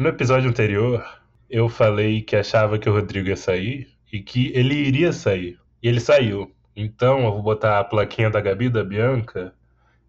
No 0.00 0.08
episódio 0.08 0.48
anterior, 0.48 1.04
eu 1.50 1.68
falei 1.68 2.22
que 2.22 2.34
achava 2.34 2.78
que 2.78 2.88
o 2.88 2.92
Rodrigo 2.94 3.28
ia 3.28 3.36
sair 3.36 3.86
e 4.10 4.22
que 4.22 4.50
ele 4.54 4.74
iria 4.74 5.12
sair. 5.12 5.58
E 5.82 5.88
ele 5.88 6.00
saiu. 6.00 6.50
Então 6.74 7.22
eu 7.26 7.32
vou 7.32 7.42
botar 7.42 7.78
a 7.78 7.84
plaquinha 7.84 8.30
da 8.30 8.40
Gabi 8.40 8.70
da 8.70 8.82
Bianca 8.82 9.52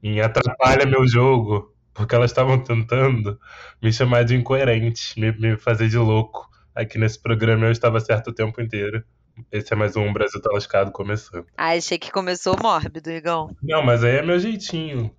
em 0.01 0.21
atrapalha 0.21 0.85
meu 0.85 1.05
jogo, 1.05 1.75
porque 1.93 2.15
elas 2.15 2.31
estavam 2.31 2.57
tentando 2.63 3.37
me 3.81 3.91
chamar 3.91 4.23
de 4.23 4.33
incoerente, 4.33 5.19
me, 5.19 5.33
me 5.33 5.57
fazer 5.57 5.89
de 5.89 5.97
louco. 5.97 6.49
Aqui 6.73 6.97
nesse 6.97 7.21
programa 7.21 7.65
eu 7.65 7.71
estava 7.73 7.99
certo 7.99 8.29
o 8.29 8.33
tempo 8.33 8.61
inteiro. 8.61 9.03
Esse 9.51 9.73
é 9.73 9.75
mais 9.75 9.97
um 9.97 10.13
Brasil 10.13 10.41
tá 10.41 10.51
lascado 10.53 10.89
começando. 10.93 11.47
Ah, 11.57 11.71
achei 11.71 11.99
que 11.99 12.13
começou 12.13 12.55
mórbido, 12.63 13.11
Igão. 13.11 13.53
Não, 13.61 13.83
mas 13.83 14.05
aí 14.05 14.19
é 14.19 14.21
meu 14.21 14.39
jeitinho. 14.39 15.13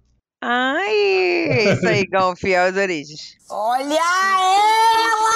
Ai, 0.44 1.72
isso 1.72 1.86
aí, 1.86 2.00
Igão, 2.00 2.34
fiel 2.34 2.64
às 2.64 2.76
origens. 2.76 3.36
Olha 3.48 3.94
ela! 3.94 5.32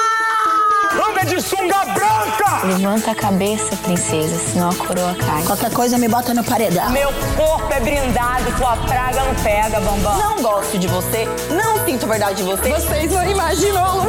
Anda 1.08 1.24
de 1.24 1.40
sunga 1.40 1.84
branca! 1.84 2.66
Levanta 2.66 3.12
a 3.12 3.14
cabeça, 3.14 3.76
princesa, 3.76 4.36
senão 4.36 4.70
a 4.70 4.74
coroa 4.74 5.14
cai. 5.14 5.44
Qualquer 5.44 5.72
coisa 5.72 5.96
me 5.96 6.08
bota 6.08 6.34
no 6.34 6.42
paredão. 6.42 6.90
Meu 6.90 7.10
corpo 7.36 7.72
é 7.72 7.78
brindado, 7.78 8.44
tua 8.58 8.76
praga 8.78 9.22
não 9.22 9.34
pega, 9.44 9.80
bambam. 9.80 10.18
Não 10.18 10.42
gosto 10.42 10.76
de 10.76 10.88
você, 10.88 11.24
não 11.54 11.84
sinto 11.84 12.04
verdade 12.08 12.38
de 12.38 12.42
você. 12.42 12.68
Vocês 12.68 13.12
não 13.12 13.30
imaginam 13.30 13.98
o 13.98 14.06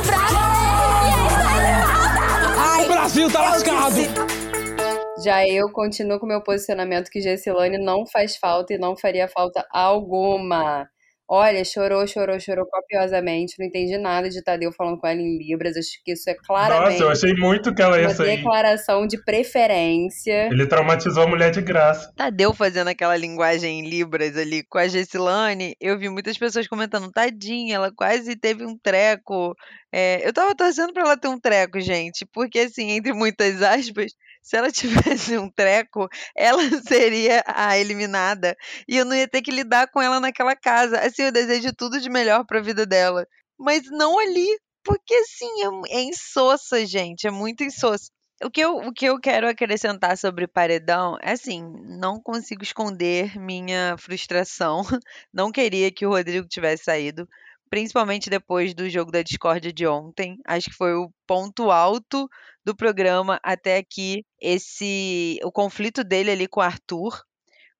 O 2.84 2.88
Brasil 2.88 3.32
tá 3.32 3.42
lascado! 3.42 4.38
Já 5.24 5.48
eu 5.48 5.72
continuo 5.72 6.20
com 6.20 6.26
o 6.26 6.30
meu 6.30 6.42
posicionamento 6.42 7.10
que 7.10 7.22
Gessilane 7.22 7.78
não 7.78 8.06
faz 8.06 8.36
falta 8.36 8.74
e 8.74 8.78
não 8.78 8.96
faria 8.96 9.28
falta 9.28 9.66
alguma. 9.72 10.88
Olha, 11.30 11.66
chorou, 11.66 12.08
chorou, 12.08 12.40
chorou 12.40 12.66
copiosamente. 12.66 13.56
Não 13.60 13.66
entendi 13.66 13.98
nada 13.98 14.30
de 14.30 14.42
Tadeu 14.42 14.72
falando 14.72 14.98
com 14.98 15.08
ela 15.08 15.20
em 15.20 15.38
Libras. 15.38 15.76
Acho 15.76 16.02
que 16.04 16.14
isso 16.14 16.30
é 16.30 16.34
claramente 16.34 16.92
Nossa, 16.92 17.04
eu 17.04 17.10
achei 17.10 17.34
muito 17.34 17.76
que 17.76 17.82
ela 17.82 18.00
ia 18.00 18.08
uma 18.08 18.14
sair. 18.14 18.38
declaração 18.38 19.06
de 19.06 19.22
preferência. 19.24 20.48
Ele 20.52 20.66
traumatizou 20.66 21.24
a 21.24 21.28
mulher 21.28 21.52
de 21.52 21.62
graça. 21.62 22.14
Tadeu 22.16 22.54
fazendo 22.54 22.88
aquela 22.88 23.18
linguagem 23.18 23.80
em 23.80 23.90
Libras 23.90 24.38
ali 24.38 24.64
com 24.64 24.78
a 24.78 24.88
Gessilane, 24.88 25.76
eu 25.82 25.98
vi 26.00 26.10
muitas 26.10 26.38
pessoas 26.38 26.68
comentando, 26.68 27.12
tadinha, 27.12 27.76
ela 27.76 27.92
quase 27.94 28.36
teve 28.36 28.66
um 28.66 28.78
treco. 28.78 29.54
É, 29.92 30.26
eu 30.28 30.32
tava 30.32 30.56
torcendo 30.56 30.94
pra 30.94 31.04
ela 31.04 31.18
ter 31.18 31.28
um 31.28 31.40
treco, 31.40 31.80
gente, 31.80 32.26
porque 32.34 32.60
assim, 32.60 32.92
entre 32.92 33.12
muitas 33.14 33.62
aspas, 33.62 34.14
se 34.48 34.56
ela 34.56 34.72
tivesse 35.20 35.38
um 35.38 35.50
treco, 35.52 36.08
ela 36.36 36.62
seria 36.88 37.44
a 37.46 37.78
eliminada 37.78 38.56
e 38.88 38.96
eu 38.96 39.04
não 39.04 39.14
ia 39.16 39.28
ter 39.28 39.42
que 39.42 39.52
lidar 39.52 39.88
com 39.92 40.02
ela 40.02 40.22
naquela 40.22 40.56
casa. 40.56 41.00
Assim, 41.02 41.24
eu 41.24 41.32
desejo 41.34 41.74
tudo 41.76 42.00
de 42.00 42.10
melhor 42.10 42.46
pra 42.46 42.62
vida 42.62 42.86
dela, 42.86 43.28
mas 43.60 43.84
não 43.92 44.18
ali, 44.18 44.48
porque 44.84 45.14
assim, 45.16 45.50
é, 45.92 45.98
é 45.98 46.02
insossa, 46.04 46.86
gente, 46.86 47.28
é 47.28 47.32
muito 47.32 47.62
insossa. 47.62 48.10
O 48.42 48.50
que, 48.52 48.62
eu, 48.62 48.78
o 48.78 48.94
que 48.94 49.06
eu 49.06 49.20
quero 49.20 49.50
acrescentar 49.50 50.16
sobre 50.18 50.48
Paredão 50.48 51.18
é 51.22 51.32
assim, 51.32 51.62
não 52.00 52.22
consigo 52.22 52.64
esconder 52.64 53.38
minha 53.38 53.98
frustração. 53.98 54.82
Não 55.34 55.52
queria 55.52 55.92
que 55.92 56.06
o 56.06 56.10
Rodrigo 56.12 56.48
tivesse 56.48 56.84
saído, 56.84 57.28
principalmente 57.70 58.30
depois 58.30 58.74
do 58.74 58.90
jogo 58.90 59.12
da 59.12 59.22
discórdia 59.22 59.72
de 59.72 59.86
ontem. 59.88 60.38
Acho 60.46 60.70
que 60.70 60.76
foi 60.76 60.94
o 60.94 61.12
ponto 61.26 61.72
alto 61.72 62.30
do 62.64 62.76
programa 62.76 63.40
até 63.44 63.78
aqui, 63.78 64.26
esse 64.42 65.40
o 65.44 65.52
conflito 65.52 66.04
dele 66.04 66.32
ali 66.32 66.48
com 66.48 66.60
o 66.60 66.64
Arthur. 66.64 67.22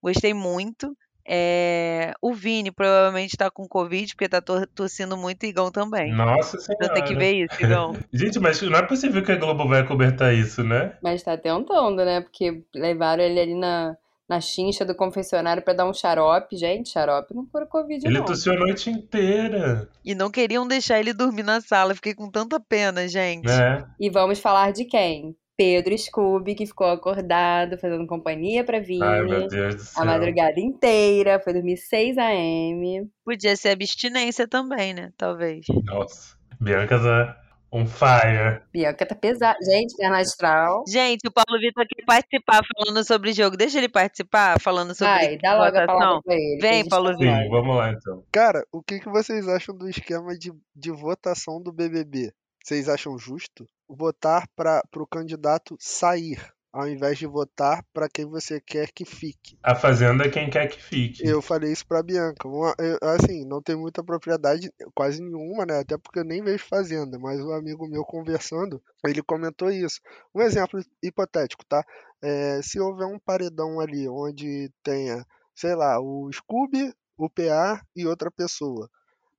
Gostei 0.02 0.32
muito. 0.32 0.96
É, 1.30 2.14
o 2.22 2.32
Vini 2.32 2.72
provavelmente 2.72 3.36
tá 3.36 3.50
com 3.50 3.68
Covid, 3.68 4.14
porque 4.14 4.28
tá 4.28 4.40
tor- 4.40 4.66
tossindo 4.74 5.14
muito 5.14 5.44
e 5.44 5.50
Igão 5.50 5.70
também. 5.70 6.10
Nossa 6.14 6.56
Então 6.56 6.76
senhora. 6.76 6.94
tem 6.94 7.04
que 7.04 7.14
ver 7.14 7.44
isso, 7.44 7.54
Igão. 7.62 7.94
Gente, 8.10 8.38
mas 8.38 8.62
não 8.62 8.78
é 8.78 8.86
possível 8.86 9.22
que 9.22 9.32
a 9.32 9.36
Globo 9.36 9.68
vai 9.68 9.86
cobertar 9.86 10.34
isso, 10.34 10.64
né? 10.64 10.96
Mas 11.02 11.22
tá 11.22 11.36
tentando, 11.36 12.02
né? 12.02 12.22
Porque 12.22 12.64
levaram 12.74 13.22
ele 13.22 13.40
ali 13.40 13.54
na, 13.54 13.94
na 14.28 14.40
chincha 14.40 14.84
do 14.84 14.94
confessionário 14.94 15.62
pra 15.62 15.72
dar 15.72 15.88
um 15.88 15.94
xarope. 15.94 16.56
Gente, 16.56 16.90
xarope 16.90 17.34
não 17.34 17.46
cura 17.46 17.66
Covid, 17.66 18.06
Ele 18.06 18.18
não. 18.18 18.24
tossiu 18.24 18.52
a 18.52 18.56
noite 18.56 18.90
inteira. 18.90 19.88
E 20.04 20.14
não 20.14 20.30
queriam 20.30 20.66
deixar 20.68 21.00
ele 21.00 21.14
dormir 21.14 21.42
na 21.42 21.60
sala. 21.60 21.94
Fiquei 21.94 22.14
com 22.14 22.30
tanta 22.30 22.60
pena, 22.60 23.08
gente. 23.08 23.46
Né? 23.46 23.86
E 23.98 24.10
vamos 24.10 24.38
falar 24.38 24.72
de 24.72 24.84
quem? 24.84 25.34
Pedro 25.56 25.96
Scooby, 25.98 26.54
que 26.54 26.66
ficou 26.66 26.86
acordado, 26.86 27.76
fazendo 27.78 28.06
companhia 28.06 28.62
pra 28.62 28.78
Vini. 28.78 29.02
Ai, 29.02 29.22
meu 29.22 29.48
Deus 29.48 29.74
do 29.74 29.82
céu. 29.82 30.02
A 30.02 30.06
madrugada 30.06 30.60
inteira, 30.60 31.40
foi 31.40 31.52
dormir 31.52 31.76
6 31.76 32.16
a.m. 32.16 33.10
Podia 33.24 33.56
ser 33.56 33.70
abstinência 33.70 34.46
também, 34.46 34.94
né? 34.94 35.10
Talvez. 35.16 35.66
Nossa. 35.84 36.36
Bianca 36.60 36.96
tá 37.00 37.36
on 37.70 37.86
fire. 37.86 38.62
Bianca 38.72 39.06
tá 39.06 39.14
pesada. 39.14 39.58
Gente, 39.62 39.96
perna 39.96 40.18
astral. 40.18 40.84
Gente, 40.88 41.26
o 41.26 41.32
Paulo 41.32 41.60
Vitor 41.60 41.86
quer 41.86 42.04
participar 42.04 42.62
falando 42.76 43.04
sobre 43.04 43.30
o 43.30 43.34
jogo. 43.34 43.56
Deixa 43.56 43.78
ele 43.78 43.88
participar 43.88 44.60
falando 44.60 44.94
sobre 44.94 45.12
Vai, 45.14 45.38
dá 45.38 45.54
logo 45.54 45.76
a 45.76 45.86
palavra 45.86 45.94
votação. 45.94 46.22
pra 46.22 46.34
ele. 46.34 46.58
Vem, 46.60 46.88
Paulo 46.88 47.10
tá 47.10 47.16
Vitor. 47.16 47.42
Sim, 47.42 47.48
vamos 47.50 47.76
lá 47.76 47.90
então. 47.92 48.24
Cara, 48.32 48.64
o 48.72 48.82
que, 48.82 49.00
que 49.00 49.08
vocês 49.08 49.48
acham 49.48 49.74
do 49.76 49.88
esquema 49.88 50.36
de, 50.36 50.52
de 50.74 50.90
votação 50.90 51.62
do 51.62 51.72
BBB? 51.72 52.32
Vocês 52.64 52.88
acham 52.88 53.18
justo 53.18 53.66
votar 53.88 54.46
para 54.54 54.82
o 54.96 55.06
candidato 55.06 55.76
sair, 55.80 56.38
ao 56.72 56.88
invés 56.88 57.18
de 57.18 57.26
votar 57.26 57.84
para 57.92 58.08
quem 58.08 58.26
você 58.26 58.60
quer 58.60 58.90
que 58.92 59.04
fique? 59.04 59.58
A 59.62 59.74
Fazenda 59.74 60.24
é 60.24 60.30
quem 60.30 60.50
quer 60.50 60.68
que 60.68 60.80
fique. 60.80 61.26
Eu 61.26 61.40
falei 61.42 61.72
isso 61.72 61.86
pra 61.86 62.02
Bianca. 62.02 62.46
Uma- 62.46 62.74
eu- 62.78 62.98
assim, 63.02 63.44
não 63.44 63.62
tem 63.62 63.76
muita 63.76 64.02
propriedade, 64.04 64.70
quase 64.94 65.22
nenhuma, 65.22 65.64
né? 65.66 65.80
Até 65.80 65.96
porque 65.96 66.20
eu 66.20 66.24
nem 66.24 66.42
vejo 66.42 66.64
Fazenda, 66.68 67.18
mas 67.18 67.40
um 67.40 67.52
amigo 67.52 67.88
meu 67.88 68.04
conversando, 68.04 68.82
ele 69.04 69.22
comentou 69.22 69.70
isso. 69.70 70.00
Um 70.34 70.42
exemplo 70.42 70.80
hipotético, 71.02 71.64
tá? 71.66 71.84
É, 72.22 72.60
se 72.62 72.78
houver 72.80 73.06
um 73.06 73.18
paredão 73.18 73.80
ali 73.80 74.08
onde 74.08 74.70
tenha, 74.82 75.24
sei 75.54 75.74
lá, 75.74 76.00
o 76.00 76.30
Scooby, 76.32 76.92
o 77.16 77.28
PA 77.30 77.80
e 77.96 78.06
outra 78.06 78.30
pessoa. 78.30 78.88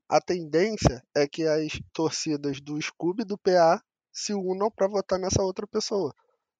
A 0.10 0.20
tendência 0.20 1.04
é 1.16 1.28
que 1.28 1.44
as 1.46 1.80
torcidas 1.94 2.60
do 2.60 2.82
Scooby 2.82 3.22
e 3.22 3.26
do 3.26 3.38
PA 3.38 3.80
se 4.12 4.34
unam 4.34 4.72
para 4.72 4.88
votar 4.88 5.20
nessa 5.20 5.44
outra 5.44 5.68
pessoa. 5.68 6.14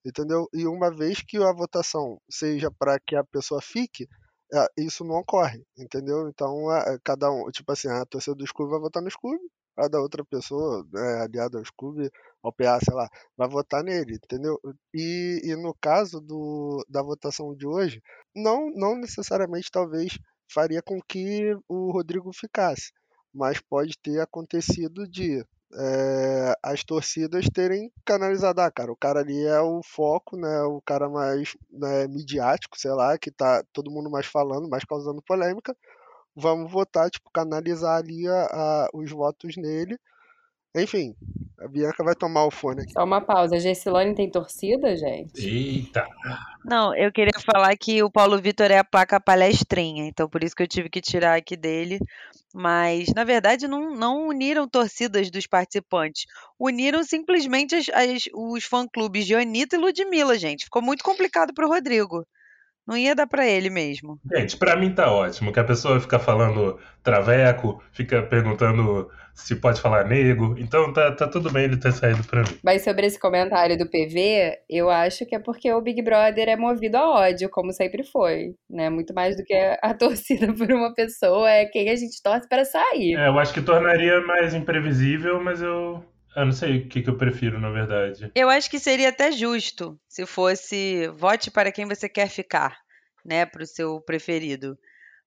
Entendeu? 0.06 0.48
E 0.54 0.66
uma 0.66 0.90
vez 0.92 1.22
que 1.22 1.38
a 1.38 1.52
votação 1.54 2.20
seja 2.30 2.72
para 2.72 3.00
que 3.00 3.16
a 3.16 3.24
pessoa 3.24 3.62
fique, 3.62 4.08
é, 4.54 4.66
isso 4.78 5.04
não 5.04 5.16
ocorre, 5.18 5.64
entendeu? 5.78 6.28
Então, 6.30 6.70
a- 6.70 6.80
a- 6.96 7.00
cada 7.04 7.30
um, 7.32 7.50
tipo 7.52 7.72
assim, 7.72 7.88
a 7.90 8.06
torcida 8.06 8.36
do 8.36 8.48
Scooby 8.48 8.72
vai 8.72 8.80
votar 8.80 9.04
no 9.04 9.10
Scooby, 9.12 9.40
a 9.78 9.88
da 9.88 10.00
outra 10.02 10.24
pessoa, 10.26 10.86
né, 10.92 11.22
aliada 11.24 11.58
ao 11.60 11.66
Scooby, 11.66 12.10
ao 12.44 12.52
PA, 12.54 12.80
sei 12.84 12.94
lá, 12.94 13.08
vai 13.38 13.48
votar 13.50 13.84
nele, 13.84 14.16
entendeu? 14.16 14.60
E, 14.94 15.42
e 15.44 15.56
no 15.56 15.74
caso 15.80 16.20
do, 16.22 16.84
da 16.90 17.02
votação 17.04 17.56
de 17.56 17.68
hoje, 17.68 18.02
não, 18.36 18.70
não 18.72 18.96
necessariamente 18.98 19.70
talvez 19.72 20.18
faria 20.52 20.82
com 20.82 21.00
que 21.08 21.56
o 21.68 21.92
Rodrigo 21.92 22.32
ficasse, 22.34 22.92
mas 23.34 23.60
pode 23.62 23.98
ter 24.02 24.20
acontecido 24.20 25.08
de 25.08 25.44
é, 25.74 26.56
as 26.64 26.84
torcidas 26.84 27.46
terem 27.54 27.92
canalizado, 28.06 28.62
ah, 28.62 28.72
cara, 28.72 28.92
o 28.92 28.96
cara 28.96 29.20
ali 29.20 29.46
é 29.46 29.60
o 29.62 29.82
foco, 29.84 30.36
né, 30.38 30.62
o 30.64 30.82
cara 30.82 31.08
mais 31.10 31.56
né, 31.72 32.08
midiático, 32.08 32.80
sei 32.80 32.92
lá, 32.92 33.18
que 33.18 33.30
tá 33.32 33.64
todo 33.72 33.92
mundo 33.92 34.10
mais 34.10 34.26
falando, 34.26 34.68
mais 34.70 34.84
causando 34.84 35.22
polêmica, 35.22 35.76
vamos 36.36 36.72
votar, 36.72 37.10
tipo, 37.10 37.30
canalizar 37.32 37.98
ali 37.98 38.28
a, 38.28 38.46
a- 38.52 38.90
os 38.94 39.12
votos 39.12 39.56
nele. 39.58 39.98
Enfim, 40.76 41.16
a 41.60 41.68
Bianca 41.68 42.04
vai 42.04 42.16
tomar 42.16 42.46
o 42.46 42.52
fone 42.52 42.82
aqui. 42.84 42.94
Só 42.94 43.04
uma 43.04 43.22
pausa. 43.22 43.56
A 43.56 43.60
Gessilane 43.60 44.14
tem 44.14 44.30
torcida, 44.30 44.96
gente? 44.96 45.40
Eita. 45.44 46.08
Não, 46.64 46.94
eu 46.96 47.12
queria 47.12 47.40
falar 47.44 47.76
que 47.76 48.04
o 48.04 48.12
Paulo 48.12 48.40
Vitor 48.40 48.70
é 48.70 48.78
a 48.78 48.84
placa 48.84 49.20
palestrinha, 49.20 50.06
então 50.06 50.30
por 50.30 50.44
isso 50.44 50.56
que 50.56 50.62
eu 50.62 50.68
tive 50.68 50.90
que 50.90 51.02
tirar 51.02 51.36
aqui 51.36 51.58
dele. 51.58 52.00
Mas, 52.54 53.10
na 53.16 53.24
verdade, 53.24 53.68
não, 53.68 53.96
não 53.96 54.28
uniram 54.28 54.68
torcidas 54.68 55.30
dos 55.30 55.46
participantes. 55.46 56.26
Uniram 56.60 57.04
simplesmente 57.04 57.76
as- 57.76 57.90
as- 57.90 58.24
os 58.34 58.64
fã-clubes 58.66 59.26
de 59.26 59.36
Anitta 59.36 59.76
e 59.76 59.80
Ludmilla, 59.80 60.38
gente. 60.38 60.66
Ficou 60.66 60.82
muito 60.82 61.04
complicado 61.04 61.54
pro 61.54 61.68
Rodrigo. 61.68 62.26
Não 62.88 62.98
ia 62.98 63.14
dar 63.14 63.28
pra 63.28 63.46
ele 63.46 63.70
mesmo. 63.70 64.20
Gente, 64.34 64.58
pra 64.58 64.76
mim 64.76 64.94
tá 64.96 65.12
ótimo 65.12 65.54
que 65.54 65.60
a 65.60 65.64
pessoa 65.64 66.00
fica 66.02 66.18
falando 66.18 66.80
traveco, 67.04 67.84
fica 67.92 68.24
perguntando 68.24 69.08
se 69.40 69.56
pode 69.56 69.82
falar 69.82 70.06
nego. 70.06 70.56
Então 70.58 70.92
tá, 70.94 71.12
tá 71.12 71.28
tudo 71.28 71.52
bem 71.52 71.66
ele 71.66 71.78
ter 71.78 71.92
saído 71.92 72.24
pra 72.24 72.42
mim. 72.42 72.58
Mas 72.64 72.84
sobre 72.84 73.06
esse 73.06 73.20
comentário 73.20 73.78
do 73.78 73.90
PV, 73.90 74.60
eu 74.70 74.90
acho 74.90 75.26
que 75.26 75.36
é 75.36 75.40
porque 75.40 75.72
o 75.72 75.82
Big 75.82 76.02
Brother 76.02 76.50
é 76.50 76.56
movido 76.56 76.98
a 76.98 77.10
ódio, 77.10 77.50
como 77.50 77.72
sempre 77.72 78.04
foi, 78.04 78.54
né? 78.70 78.90
Muito 78.90 79.14
mais 79.14 79.36
do 79.36 79.44
que 79.44 79.54
a 79.54 79.94
torcida 79.98 80.54
por 80.54 80.72
uma 80.72 80.94
pessoa, 80.94 81.50
é 81.50 81.66
quem 81.66 81.90
a 81.90 81.96
gente 81.96 82.22
torce 82.22 82.48
para 82.48 82.66
sair. 82.66 83.16
É, 83.16 83.28
eu 83.28 83.40
acho 83.40 83.54
que 83.54 83.62
tornaria 83.62 84.22
mais 84.22 84.54
imprevisível, 84.54 85.42
mas 85.42 85.62
eu. 85.62 86.04
Eu 86.36 86.46
não 86.46 86.52
sei 86.52 86.78
o 86.78 86.88
que, 86.88 87.02
que 87.02 87.10
eu 87.10 87.18
prefiro, 87.18 87.60
na 87.60 87.72
verdade. 87.72 88.32
Eu 88.36 88.50
acho 88.50 88.70
que 88.70 88.80
seria 88.80 89.10
até 89.10 89.32
justo 89.32 90.00
se 90.08 90.26
fosse 90.28 91.08
vote 91.18 91.50
para 91.50 91.72
quem 91.72 91.88
você 91.88 92.08
quer 92.08 92.30
ficar, 92.30 92.78
né, 93.26 93.48
para 93.48 93.64
o 93.64 93.68
seu 93.68 94.00
preferido. 94.00 94.78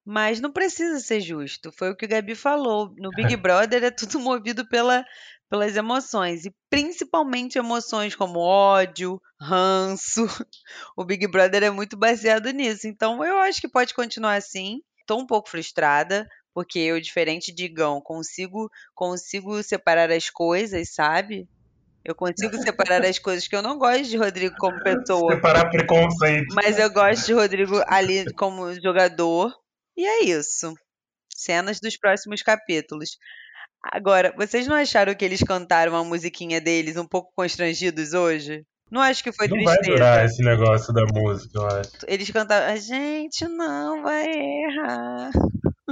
Mas 0.05 0.41
não 0.41 0.53
precisa 0.53 0.99
ser 1.01 1.21
justo. 1.21 1.71
Foi 1.73 1.91
o 1.91 1.97
que 1.97 2.05
o 2.05 2.09
Gabi 2.09 2.35
falou. 2.35 2.93
No 2.97 3.11
Big 3.11 3.37
Brother 3.37 3.85
é 3.85 3.91
tudo 3.91 4.19
movido 4.21 4.69
pela, 4.69 5.05
pelas 5.49 5.77
emoções, 5.77 6.45
e 6.45 6.55
principalmente 6.69 7.59
emoções 7.59 8.15
como 8.15 8.41
ódio, 8.41 9.21
ranço. 9.41 10.27
O 10.97 11.05
Big 11.05 11.27
Brother 11.27 11.63
é 11.63 11.71
muito 11.71 11.97
baseado 11.97 12.51
nisso. 12.51 12.87
Então 12.87 13.25
eu 13.25 13.39
acho 13.39 13.61
que 13.61 13.69
pode 13.69 13.95
continuar 13.95 14.35
assim. 14.35 14.81
Tô 15.07 15.19
um 15.19 15.27
pouco 15.27 15.51
frustrada, 15.51 16.29
porque 16.55 16.79
eu, 16.79 17.01
diferente 17.01 17.53
de 17.53 17.69
Gão, 17.69 18.01
consigo, 18.01 18.71
consigo 18.95 19.63
separar 19.63 20.11
as 20.11 20.31
coisas, 20.31 20.95
sabe? 20.95 21.49
Eu 22.05 22.15
consigo 22.15 22.57
separar 22.59 23.05
as 23.05 23.19
coisas 23.19 23.47
que 23.47 23.55
eu 23.55 23.63
não 23.63 23.79
gosto 23.79 24.05
de 24.05 24.17
Rodrigo 24.17 24.57
como 24.59 24.77
pessoa. 24.83 25.35
Separar 25.35 25.71
preconceito. 25.71 26.55
Mas 26.55 26.79
eu 26.79 26.91
gosto 26.91 27.27
de 27.27 27.33
Rodrigo 27.33 27.81
ali 27.87 28.33
como 28.35 28.73
jogador. 28.81 29.53
E 29.97 30.05
é 30.07 30.25
isso. 30.25 30.75
Cenas 31.35 31.81
dos 31.81 31.97
próximos 31.97 32.43
capítulos. 32.43 33.17
Agora, 33.83 34.33
vocês 34.37 34.67
não 34.67 34.77
acharam 34.77 35.15
que 35.15 35.25
eles 35.25 35.43
cantaram 35.43 35.97
a 35.97 36.05
musiquinha 36.05 36.61
deles 36.61 36.97
um 36.97 37.07
pouco 37.07 37.33
constrangidos 37.35 38.13
hoje? 38.13 38.65
Não 38.91 39.01
acho 39.01 39.25
que 39.25 39.33
foi 39.33 39.49
Não 39.49 39.57
tristeza. 39.57 39.81
vai 39.81 39.91
durar 39.91 40.25
esse 40.25 40.43
negócio 40.43 40.93
da 40.93 41.03
música, 41.07 41.59
eu 41.59 41.67
acho. 41.67 41.91
Eles 42.07 42.31
cantaram, 42.31 42.73
a 42.73 42.77
gente 42.77 43.47
não 43.49 44.03
vai 44.03 44.27
errar. 44.31 45.31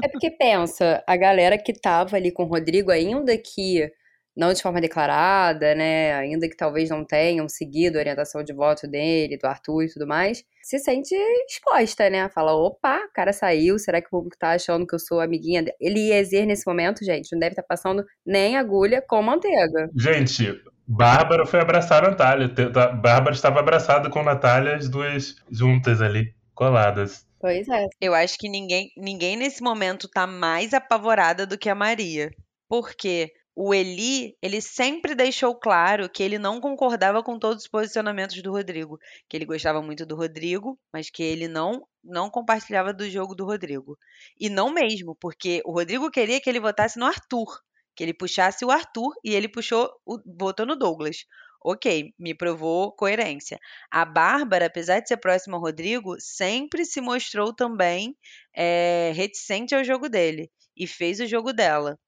É 0.04 0.08
porque 0.08 0.30
pensa, 0.30 1.02
a 1.06 1.16
galera 1.16 1.58
que 1.58 1.72
tava 1.72 2.16
ali 2.16 2.30
com 2.30 2.44
o 2.44 2.46
Rodrigo, 2.46 2.90
ainda 2.90 3.36
que 3.36 3.90
não 4.40 4.54
de 4.54 4.62
forma 4.62 4.80
declarada, 4.80 5.74
né? 5.74 6.14
Ainda 6.14 6.48
que 6.48 6.56
talvez 6.56 6.88
não 6.88 7.04
tenham 7.04 7.46
seguido 7.46 7.98
a 7.98 8.00
orientação 8.00 8.42
de 8.42 8.54
voto 8.54 8.88
dele, 8.88 9.36
do 9.36 9.44
Arthur 9.46 9.82
e 9.84 9.92
tudo 9.92 10.06
mais, 10.06 10.42
se 10.62 10.78
sente 10.78 11.14
exposta, 11.46 12.08
né? 12.08 12.26
Fala, 12.30 12.54
opa, 12.54 12.96
o 13.04 13.12
cara 13.12 13.34
saiu, 13.34 13.78
será 13.78 14.00
que 14.00 14.06
o 14.06 14.10
público 14.10 14.38
tá 14.38 14.52
achando 14.52 14.86
que 14.86 14.94
eu 14.94 14.98
sou 14.98 15.20
amiguinha 15.20 15.62
dele? 15.62 15.76
Eliezer, 15.78 16.46
nesse 16.46 16.66
momento, 16.66 17.04
gente, 17.04 17.30
não 17.32 17.38
deve 17.38 17.52
estar 17.52 17.62
passando 17.62 18.02
nem 18.24 18.56
agulha 18.56 19.04
com 19.06 19.20
manteiga. 19.22 19.90
Gente, 19.94 20.58
Bárbara 20.88 21.44
foi 21.44 21.60
abraçar 21.60 22.02
a 22.02 22.10
Natália. 22.10 22.48
Tá- 22.48 22.88
Bárbara 22.92 23.34
estava 23.34 23.60
abraçada 23.60 24.08
com 24.08 24.22
Natália, 24.22 24.76
as 24.76 24.88
duas 24.88 25.36
juntas 25.50 26.00
ali, 26.00 26.34
coladas. 26.54 27.26
Pois 27.38 27.68
é. 27.68 27.86
Eu 28.00 28.14
acho 28.14 28.38
que 28.38 28.48
ninguém, 28.48 28.90
ninguém 28.96 29.36
nesse 29.36 29.62
momento 29.62 30.08
tá 30.08 30.26
mais 30.26 30.72
apavorada 30.72 31.46
do 31.46 31.58
que 31.58 31.68
a 31.68 31.74
Maria. 31.74 32.30
Porque 32.68 33.32
o 33.54 33.74
Eli, 33.74 34.36
ele 34.40 34.60
sempre 34.60 35.14
deixou 35.14 35.54
claro 35.54 36.08
que 36.08 36.22
ele 36.22 36.38
não 36.38 36.60
concordava 36.60 37.22
com 37.22 37.38
todos 37.38 37.64
os 37.64 37.68
posicionamentos 37.68 38.40
do 38.42 38.52
Rodrigo, 38.52 38.98
que 39.28 39.36
ele 39.36 39.44
gostava 39.44 39.82
muito 39.82 40.06
do 40.06 40.16
Rodrigo, 40.16 40.78
mas 40.92 41.10
que 41.10 41.22
ele 41.22 41.48
não 41.48 41.86
não 42.02 42.30
compartilhava 42.30 42.94
do 42.94 43.08
jogo 43.10 43.34
do 43.34 43.44
Rodrigo. 43.44 43.98
E 44.38 44.48
não 44.48 44.72
mesmo, 44.72 45.14
porque 45.20 45.60
o 45.66 45.72
Rodrigo 45.72 46.10
queria 46.10 46.40
que 46.40 46.48
ele 46.48 46.60
votasse 46.60 46.98
no 46.98 47.04
Arthur, 47.04 47.60
que 47.94 48.02
ele 48.02 48.14
puxasse 48.14 48.64
o 48.64 48.70
Arthur 48.70 49.12
e 49.24 49.34
ele 49.34 49.48
puxou 49.48 49.90
o 50.06 50.18
votou 50.38 50.64
no 50.64 50.76
Douglas. 50.76 51.26
OK, 51.62 52.14
me 52.18 52.34
provou 52.34 52.92
coerência. 52.92 53.58
A 53.90 54.04
Bárbara, 54.06 54.66
apesar 54.66 55.00
de 55.00 55.08
ser 55.08 55.18
próxima 55.18 55.56
ao 55.56 55.62
Rodrigo, 55.62 56.16
sempre 56.18 56.86
se 56.86 57.00
mostrou 57.02 57.54
também 57.54 58.16
eh, 58.56 59.12
reticente 59.14 59.74
ao 59.74 59.84
jogo 59.84 60.08
dele 60.08 60.50
e 60.76 60.86
fez 60.86 61.20
o 61.20 61.26
jogo 61.26 61.52
dela. 61.52 61.98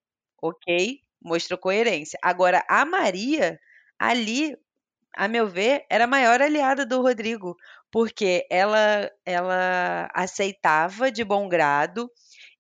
Ok, 0.42 1.00
mostrou 1.24 1.58
coerência. 1.58 2.18
Agora, 2.22 2.64
a 2.68 2.84
Maria, 2.84 3.58
ali, 3.98 4.56
a 5.14 5.28
meu 5.28 5.48
ver, 5.48 5.84
era 5.90 6.04
a 6.04 6.08
maior 6.08 6.40
aliada 6.40 6.84
do 6.86 7.00
Rodrigo, 7.00 7.56
porque 7.90 8.46
ela, 8.50 9.10
ela 9.24 10.08
aceitava 10.14 11.10
de 11.10 11.24
bom 11.24 11.48
grado 11.48 12.10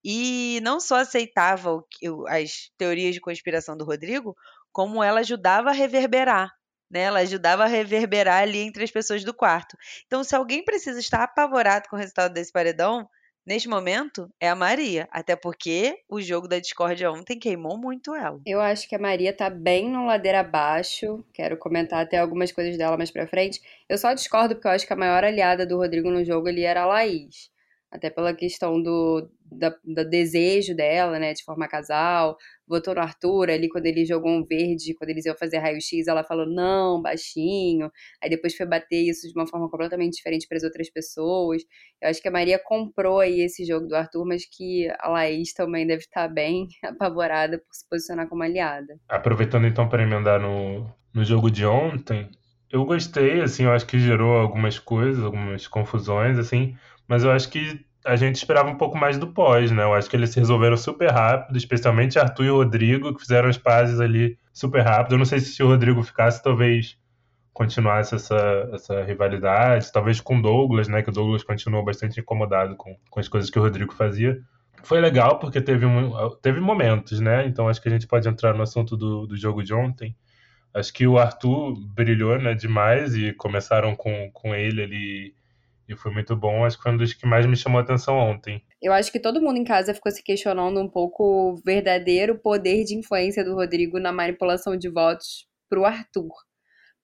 e 0.04 0.60
não 0.62 0.80
só 0.80 0.96
aceitava 0.96 1.72
o 1.72 1.86
as 2.28 2.70
teorias 2.76 3.14
de 3.14 3.20
conspiração 3.20 3.76
do 3.76 3.84
Rodrigo, 3.84 4.36
como 4.72 5.02
ela 5.02 5.20
ajudava 5.20 5.70
a 5.70 5.72
reverberar. 5.72 6.50
Né? 6.90 7.02
Ela 7.02 7.20
ajudava 7.20 7.64
a 7.64 7.68
reverberar 7.68 8.42
ali 8.42 8.58
entre 8.58 8.84
as 8.84 8.90
pessoas 8.90 9.24
do 9.24 9.32
quarto. 9.32 9.76
Então, 10.06 10.22
se 10.22 10.34
alguém 10.34 10.64
precisa 10.64 11.00
estar 11.00 11.22
apavorado 11.22 11.88
com 11.88 11.96
o 11.96 11.98
resultado 11.98 12.34
desse 12.34 12.52
paredão, 12.52 13.08
neste 13.46 13.68
momento, 13.68 14.30
é 14.40 14.48
a 14.48 14.54
Maria. 14.54 15.08
Até 15.10 15.36
porque 15.36 15.98
o 16.08 16.20
jogo 16.20 16.48
da 16.48 16.58
discórdia 16.58 17.10
ontem 17.10 17.38
queimou 17.38 17.76
muito 17.78 18.14
ela. 18.14 18.40
Eu 18.46 18.60
acho 18.60 18.88
que 18.88 18.94
a 18.94 18.98
Maria 18.98 19.32
tá 19.32 19.50
bem 19.50 19.88
no 19.88 20.06
ladeira 20.06 20.40
abaixo. 20.40 21.24
Quero 21.32 21.56
comentar 21.56 22.02
até 22.02 22.18
algumas 22.18 22.52
coisas 22.52 22.76
dela 22.76 22.96
mais 22.96 23.10
pra 23.10 23.26
frente. 23.26 23.60
Eu 23.88 23.98
só 23.98 24.12
discordo 24.14 24.54
porque 24.54 24.68
eu 24.68 24.72
acho 24.72 24.86
que 24.86 24.92
a 24.92 24.96
maior 24.96 25.24
aliada 25.24 25.66
do 25.66 25.76
Rodrigo 25.76 26.10
no 26.10 26.24
jogo 26.24 26.48
ali 26.48 26.64
era 26.64 26.82
a 26.82 26.86
Laís. 26.86 27.50
Até 27.90 28.08
pela 28.08 28.34
questão 28.34 28.82
do, 28.82 29.30
da, 29.58 29.70
do 29.84 30.08
desejo 30.08 30.74
dela, 30.74 31.18
né, 31.18 31.32
de 31.32 31.44
formar 31.44 31.68
casal. 31.68 32.36
Votou 32.66 32.94
no 32.94 33.00
Arthur 33.00 33.50
ali 33.50 33.68
quando 33.68 33.86
ele 33.86 34.04
jogou 34.04 34.30
um 34.30 34.44
verde, 34.44 34.94
quando 34.94 35.10
eles 35.10 35.26
iam 35.26 35.36
fazer 35.36 35.58
raio-x, 35.58 36.06
ela 36.06 36.24
falou 36.24 36.46
não, 36.46 37.00
baixinho. 37.02 37.90
Aí 38.22 38.30
depois 38.30 38.56
foi 38.56 38.66
bater 38.66 39.02
isso 39.02 39.28
de 39.28 39.34
uma 39.38 39.46
forma 39.46 39.68
completamente 39.68 40.14
diferente 40.14 40.46
para 40.48 40.56
as 40.56 40.62
outras 40.62 40.90
pessoas. 40.90 41.62
Eu 42.00 42.08
acho 42.08 42.20
que 42.20 42.28
a 42.28 42.32
Maria 42.32 42.58
comprou 42.58 43.20
aí 43.20 43.40
esse 43.40 43.64
jogo 43.64 43.86
do 43.86 43.94
Arthur, 43.94 44.24
mas 44.26 44.44
que 44.44 44.88
a 44.98 45.08
Laís 45.08 45.52
também 45.52 45.86
deve 45.86 46.02
estar 46.02 46.28
bem 46.28 46.68
apavorada 46.82 47.58
por 47.58 47.74
se 47.74 47.88
posicionar 47.88 48.28
como 48.28 48.42
aliada. 48.42 48.98
Aproveitando 49.08 49.66
então 49.66 49.88
para 49.88 50.02
emendar 50.02 50.40
no, 50.40 50.90
no 51.12 51.24
jogo 51.24 51.50
de 51.50 51.66
ontem, 51.66 52.30
eu 52.72 52.86
gostei, 52.86 53.42
assim, 53.42 53.64
eu 53.64 53.72
acho 53.72 53.86
que 53.86 53.98
gerou 53.98 54.38
algumas 54.38 54.78
coisas, 54.78 55.22
algumas 55.22 55.68
confusões, 55.68 56.38
assim, 56.38 56.74
mas 57.06 57.22
eu 57.22 57.30
acho 57.30 57.50
que 57.50 57.84
a 58.04 58.16
gente 58.16 58.36
esperava 58.36 58.68
um 58.68 58.76
pouco 58.76 58.96
mais 58.98 59.18
do 59.18 59.26
pós, 59.28 59.70
né? 59.70 59.82
Eu 59.84 59.94
acho 59.94 60.08
que 60.10 60.16
eles 60.16 60.30
se 60.30 60.40
resolveram 60.40 60.76
super 60.76 61.10
rápido, 61.10 61.56
especialmente 61.56 62.18
Arthur 62.18 62.44
e 62.44 62.50
o 62.50 62.56
Rodrigo, 62.56 63.14
que 63.14 63.20
fizeram 63.20 63.48
as 63.48 63.58
pazes 63.58 64.00
ali 64.00 64.38
super 64.52 64.82
rápido. 64.82 65.12
Eu 65.14 65.18
não 65.18 65.24
sei 65.24 65.40
se 65.40 65.62
o 65.62 65.68
Rodrigo 65.68 66.02
ficasse, 66.02 66.42
talvez 66.42 66.96
continuasse 67.52 68.14
essa, 68.14 68.70
essa 68.72 69.02
rivalidade, 69.02 69.92
talvez 69.92 70.20
com 70.20 70.40
Douglas, 70.40 70.88
né? 70.88 71.02
Que 71.02 71.10
o 71.10 71.12
Douglas 71.12 71.44
continuou 71.44 71.84
bastante 71.84 72.20
incomodado 72.20 72.76
com, 72.76 72.96
com 73.10 73.20
as 73.20 73.28
coisas 73.28 73.50
que 73.50 73.58
o 73.58 73.62
Rodrigo 73.62 73.92
fazia. 73.94 74.40
Foi 74.82 75.00
legal 75.00 75.38
porque 75.38 75.60
teve, 75.60 75.86
um- 75.86 76.12
teve 76.42 76.60
momentos, 76.60 77.20
né? 77.20 77.46
Então 77.46 77.68
acho 77.68 77.80
que 77.80 77.88
a 77.88 77.92
gente 77.92 78.06
pode 78.06 78.28
entrar 78.28 78.54
no 78.54 78.62
assunto 78.62 78.96
do, 78.96 79.26
do 79.26 79.36
jogo 79.36 79.62
de 79.62 79.72
ontem. 79.74 80.16
Acho 80.74 80.92
que 80.92 81.06
o 81.06 81.18
Arthur 81.18 81.74
brilhou 81.94 82.38
né, 82.38 82.54
demais 82.54 83.14
e 83.14 83.32
começaram 83.34 83.94
com, 83.94 84.30
com 84.32 84.54
ele 84.54 84.82
ali 84.82 85.34
e 85.92 85.96
foi 85.96 86.12
muito 86.12 86.34
bom. 86.36 86.64
Acho 86.64 86.76
que 86.76 86.82
foi 86.82 86.92
um 86.92 86.96
dos 86.96 87.14
que 87.14 87.26
mais 87.26 87.46
me 87.46 87.56
chamou 87.56 87.78
a 87.78 87.82
atenção 87.82 88.16
ontem. 88.16 88.62
Eu 88.80 88.92
acho 88.92 89.12
que 89.12 89.20
todo 89.20 89.40
mundo 89.40 89.58
em 89.58 89.64
casa 89.64 89.94
ficou 89.94 90.10
se 90.10 90.22
questionando 90.22 90.80
um 90.80 90.88
pouco 90.88 91.52
o 91.52 91.56
verdadeiro 91.64 92.38
poder 92.38 92.84
de 92.84 92.96
influência 92.96 93.44
do 93.44 93.54
Rodrigo 93.54 93.98
na 93.98 94.12
manipulação 94.12 94.76
de 94.76 94.88
votos 94.88 95.46
pro 95.68 95.84
Arthur. 95.84 96.32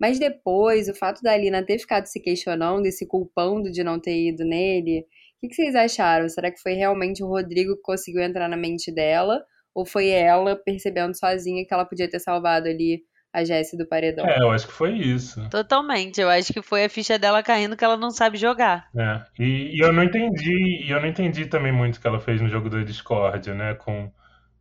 Mas 0.00 0.18
depois, 0.18 0.88
o 0.88 0.94
fato 0.94 1.20
da 1.22 1.32
Alina 1.32 1.64
ter 1.64 1.78
ficado 1.78 2.06
se 2.06 2.20
questionando 2.20 2.86
e 2.86 2.92
se 2.92 3.06
culpando 3.06 3.70
de 3.70 3.82
não 3.82 3.98
ter 3.98 4.28
ido 4.28 4.44
nele, 4.44 5.04
o 5.42 5.48
que 5.48 5.54
vocês 5.54 5.74
acharam? 5.74 6.28
Será 6.28 6.50
que 6.50 6.60
foi 6.60 6.74
realmente 6.74 7.22
o 7.22 7.28
Rodrigo 7.28 7.76
que 7.76 7.82
conseguiu 7.82 8.22
entrar 8.22 8.48
na 8.48 8.56
mente 8.56 8.92
dela? 8.92 9.44
Ou 9.74 9.86
foi 9.86 10.08
ela 10.08 10.56
percebendo 10.56 11.16
sozinha 11.16 11.64
que 11.64 11.72
ela 11.72 11.84
podia 11.84 12.08
ter 12.08 12.18
salvado 12.20 12.68
ali 12.68 13.02
a 13.32 13.44
Jessie 13.44 13.78
do 13.78 13.86
paredão? 13.86 14.26
É, 14.26 14.40
eu 14.40 14.50
acho 14.50 14.66
que 14.66 14.72
foi 14.72 14.92
isso. 14.92 15.48
Totalmente. 15.50 16.20
Eu 16.20 16.28
acho 16.28 16.52
que 16.52 16.62
foi 16.62 16.84
a 16.84 16.88
ficha 16.88 17.18
dela 17.18 17.42
caindo 17.42 17.76
que 17.76 17.84
ela 17.84 17.96
não 17.96 18.10
sabe 18.10 18.36
jogar. 18.36 18.88
É, 18.96 19.22
e, 19.38 19.76
e 19.76 19.80
eu 19.80 19.92
não 19.92 20.02
entendi, 20.02 20.84
e 20.84 20.90
eu 20.90 21.00
não 21.00 21.08
entendi 21.08 21.46
também 21.46 21.72
muito 21.72 21.96
o 21.96 22.00
que 22.00 22.06
ela 22.06 22.20
fez 22.20 22.40
no 22.40 22.48
jogo 22.48 22.68
da 22.68 22.82
Discord, 22.82 23.52
né? 23.52 23.74
Com 23.74 24.10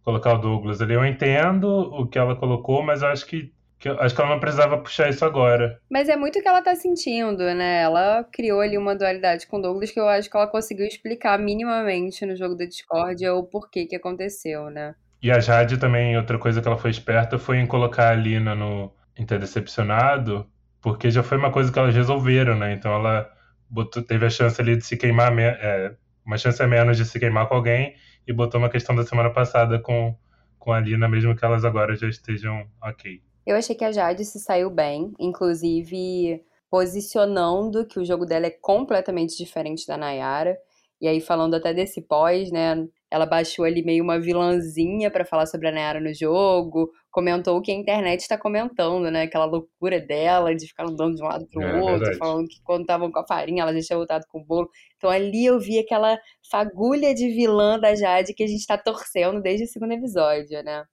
colocar 0.04 0.36
o 0.36 0.38
Douglas 0.38 0.82
ali. 0.82 0.94
Eu 0.94 1.06
entendo 1.06 1.68
o 1.68 2.08
que 2.08 2.18
ela 2.18 2.36
colocou, 2.36 2.82
mas 2.82 3.02
eu 3.02 3.10
acho 3.10 3.26
que, 3.26 3.52
que 3.78 3.90
eu 3.90 4.00
acho 4.00 4.16
que 4.16 4.22
ela 4.22 4.30
não 4.30 4.40
precisava 4.40 4.78
puxar 4.78 5.10
isso 5.10 5.26
agora. 5.26 5.80
Mas 5.90 6.08
é 6.08 6.16
muito 6.16 6.40
o 6.40 6.42
que 6.42 6.48
ela 6.48 6.62
tá 6.62 6.76
sentindo, 6.76 7.44
né? 7.44 7.82
Ela 7.82 8.24
criou 8.24 8.62
ali 8.62 8.78
uma 8.78 8.96
dualidade 8.96 9.48
com 9.48 9.58
o 9.58 9.62
Douglas 9.62 9.92
que 9.92 10.00
eu 10.00 10.08
acho 10.08 10.30
que 10.30 10.38
ela 10.38 10.48
conseguiu 10.48 10.86
explicar 10.86 11.38
minimamente 11.38 12.26
no 12.26 12.36
jogo 12.36 12.56
da 12.56 12.66
Discord 12.66 13.28
o 13.28 13.44
porquê 13.44 13.86
que 13.86 13.96
aconteceu, 13.96 14.70
né? 14.70 14.96
E 15.22 15.32
a 15.32 15.40
Jade 15.40 15.78
também, 15.78 16.18
outra 16.18 16.38
coisa 16.38 16.62
que 16.62 16.68
ela 16.68 16.78
foi 16.78 16.92
esperta 16.92 17.38
foi 17.40 17.58
em 17.58 17.68
colocar 17.68 18.10
a 18.10 18.16
Lina 18.16 18.54
no 18.56 18.92
em 19.18 19.26
ter 19.26 19.40
decepcionado, 19.40 20.46
porque 20.80 21.10
já 21.10 21.24
foi 21.24 21.38
uma 21.40 21.52
coisa 21.52 21.72
que 21.72 21.80
elas 21.80 21.96
resolveram, 21.96 22.56
né? 22.56 22.74
Então 22.74 22.94
ela 22.94 23.28
botou- 23.68 24.04
teve 24.04 24.26
a 24.28 24.30
chance 24.30 24.62
ali 24.62 24.76
de 24.78 24.86
se 24.86 24.96
queimar, 24.96 25.36
é, 25.40 25.96
uma 26.24 26.38
chance 26.38 26.62
a 26.62 26.68
menos 26.68 26.98
de 26.98 27.06
se 27.06 27.20
queimar 27.20 27.48
com 27.48 27.56
alguém 27.56 27.96
e 28.28 28.34
botou 28.34 28.60
uma 28.60 28.70
questão 28.70 28.96
da 28.96 29.04
semana 29.04 29.32
passada 29.32 29.80
com, 29.80 30.16
com 30.60 30.72
a 30.72 30.80
Lina, 30.80 31.08
mesmo 31.10 31.36
que 31.36 31.44
elas 31.44 31.66
agora 31.66 31.96
já 31.96 32.08
estejam 32.08 32.68
ok. 32.82 33.22
Eu 33.46 33.56
achei 33.56 33.76
que 33.76 33.84
a 33.86 33.92
Jade 33.92 34.24
se 34.24 34.40
saiu 34.40 34.70
bem, 34.70 35.14
inclusive 35.20 36.42
posicionando 36.70 37.86
que 37.88 38.00
o 38.00 38.06
jogo 38.06 38.26
dela 38.26 38.46
é 38.46 38.52
completamente 38.52 39.38
diferente 39.38 39.88
da 39.88 39.98
Nayara. 39.98 40.58
E 41.00 41.08
aí, 41.08 41.22
falando 41.22 41.56
até 41.56 41.74
desse 41.74 42.02
pós, 42.02 42.52
né? 42.52 42.76
Ela 43.10 43.26
baixou 43.26 43.64
ali 43.66 43.84
meio 43.84 44.04
uma 44.04 44.20
vilãzinha 44.20 45.10
pra 45.10 45.24
falar 45.26 45.46
sobre 45.46 45.68
a 45.70 45.72
Nayara 45.72 46.00
no 46.02 46.14
jogo, 46.14 46.92
comentou 47.10 47.58
o 47.58 47.62
que 47.62 47.72
a 47.72 47.76
internet 47.76 48.28
tá 48.28 48.38
comentando, 48.38 49.10
né? 49.10 49.24
Aquela 49.24 49.46
loucura 49.46 50.00
dela 50.00 50.54
de 50.54 50.68
ficar 50.68 50.86
andando 50.88 51.16
de 51.16 51.24
um 51.24 51.26
lado 51.28 51.48
pro 51.48 51.62
É, 51.62 51.74
outro, 51.82 52.00
verdade. 52.00 52.18
falando 52.18 52.48
que 52.48 52.62
quando 52.64 52.82
estavam 52.82 53.12
com 53.12 53.20
a 53.20 53.26
farinha 53.28 53.64
ela 53.64 53.74
já 53.74 53.82
tinha 53.82 53.98
voltado 53.98 54.26
com 54.28 54.40
o 54.42 54.46
bolo. 54.46 54.70
Então 54.98 55.10
ali 55.10 55.46
eu 55.46 55.60
vi 55.60 55.80
aquela 55.80 56.20
fagulha 56.52 57.14
de 57.16 57.30
vilã 57.30 57.80
da 57.80 57.96
Jade 57.96 58.34
que 58.34 58.44
a 58.44 58.48
gente 58.48 58.66
tá 58.66 58.78
torcendo 58.78 59.42
desde 59.42 59.64
o 59.66 59.68
segundo 59.68 59.94
episódio, 59.94 60.62
né? 60.64 60.84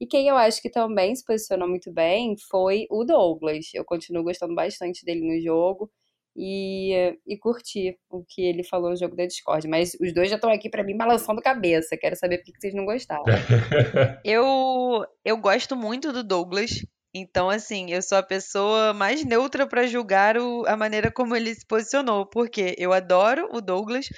E 0.00 0.06
quem 0.06 0.28
eu 0.28 0.36
acho 0.36 0.60
que 0.62 0.70
também 0.70 1.14
se 1.14 1.24
posicionou 1.24 1.68
muito 1.68 1.92
bem 1.92 2.36
foi 2.50 2.86
o 2.90 3.04
Douglas. 3.04 3.66
Eu 3.74 3.84
continuo 3.84 4.22
gostando 4.24 4.54
bastante 4.54 5.04
dele 5.04 5.20
no 5.26 5.40
jogo 5.42 5.90
e, 6.36 7.16
e 7.26 7.38
curti 7.38 7.96
o 8.10 8.24
que 8.26 8.42
ele 8.42 8.64
falou 8.64 8.90
no 8.90 8.96
jogo 8.96 9.14
da 9.14 9.26
Discord. 9.26 9.68
Mas 9.68 9.94
os 10.00 10.12
dois 10.12 10.28
já 10.28 10.36
estão 10.36 10.50
aqui 10.50 10.68
para 10.68 10.82
mim 10.82 10.96
balançando 10.96 11.40
cabeça. 11.40 11.96
Quero 11.96 12.16
saber 12.16 12.38
por 12.38 12.44
que 12.44 12.60
vocês 12.60 12.74
não 12.74 12.84
gostaram. 12.84 13.24
eu, 14.24 15.06
eu 15.24 15.36
gosto 15.36 15.76
muito 15.76 16.12
do 16.12 16.24
Douglas. 16.24 16.84
Então, 17.14 17.48
assim, 17.48 17.92
eu 17.92 18.02
sou 18.02 18.18
a 18.18 18.22
pessoa 18.22 18.92
mais 18.92 19.24
neutra 19.24 19.68
para 19.68 19.86
julgar 19.86 20.36
o, 20.36 20.64
a 20.66 20.76
maneira 20.76 21.12
como 21.12 21.36
ele 21.36 21.54
se 21.54 21.64
posicionou, 21.64 22.26
porque 22.26 22.74
eu 22.76 22.92
adoro 22.92 23.48
o 23.52 23.60
Douglas, 23.60 24.08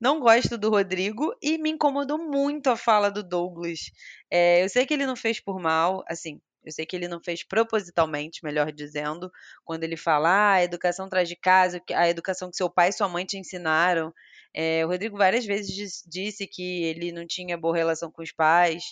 não 0.00 0.20
gosto 0.20 0.56
do 0.56 0.70
Rodrigo 0.70 1.34
e 1.42 1.58
me 1.58 1.70
incomodou 1.70 2.16
muito 2.16 2.70
a 2.70 2.76
fala 2.76 3.10
do 3.10 3.22
Douglas. 3.22 3.80
É, 4.30 4.64
eu 4.64 4.70
sei 4.70 4.86
que 4.86 4.94
ele 4.94 5.04
não 5.04 5.16
fez 5.16 5.38
por 5.38 5.60
mal, 5.60 6.02
assim, 6.08 6.40
eu 6.66 6.72
sei 6.72 6.84
que 6.84 6.96
ele 6.96 7.06
não 7.06 7.20
fez 7.22 7.44
propositalmente, 7.44 8.40
melhor 8.42 8.72
dizendo, 8.72 9.30
quando 9.64 9.84
ele 9.84 9.96
fala, 9.96 10.28
ah, 10.28 10.52
a 10.54 10.64
educação 10.64 11.08
traz 11.08 11.28
de 11.28 11.36
casa, 11.36 11.80
a 11.94 12.08
educação 12.08 12.50
que 12.50 12.56
seu 12.56 12.68
pai 12.68 12.88
e 12.88 12.92
sua 12.92 13.08
mãe 13.08 13.24
te 13.24 13.38
ensinaram. 13.38 14.12
É, 14.52 14.84
o 14.84 14.88
Rodrigo 14.88 15.16
várias 15.16 15.46
vezes 15.46 16.02
disse 16.04 16.46
que 16.46 16.82
ele 16.82 17.12
não 17.12 17.24
tinha 17.24 17.56
boa 17.56 17.76
relação 17.76 18.10
com 18.10 18.20
os 18.20 18.32
pais, 18.32 18.82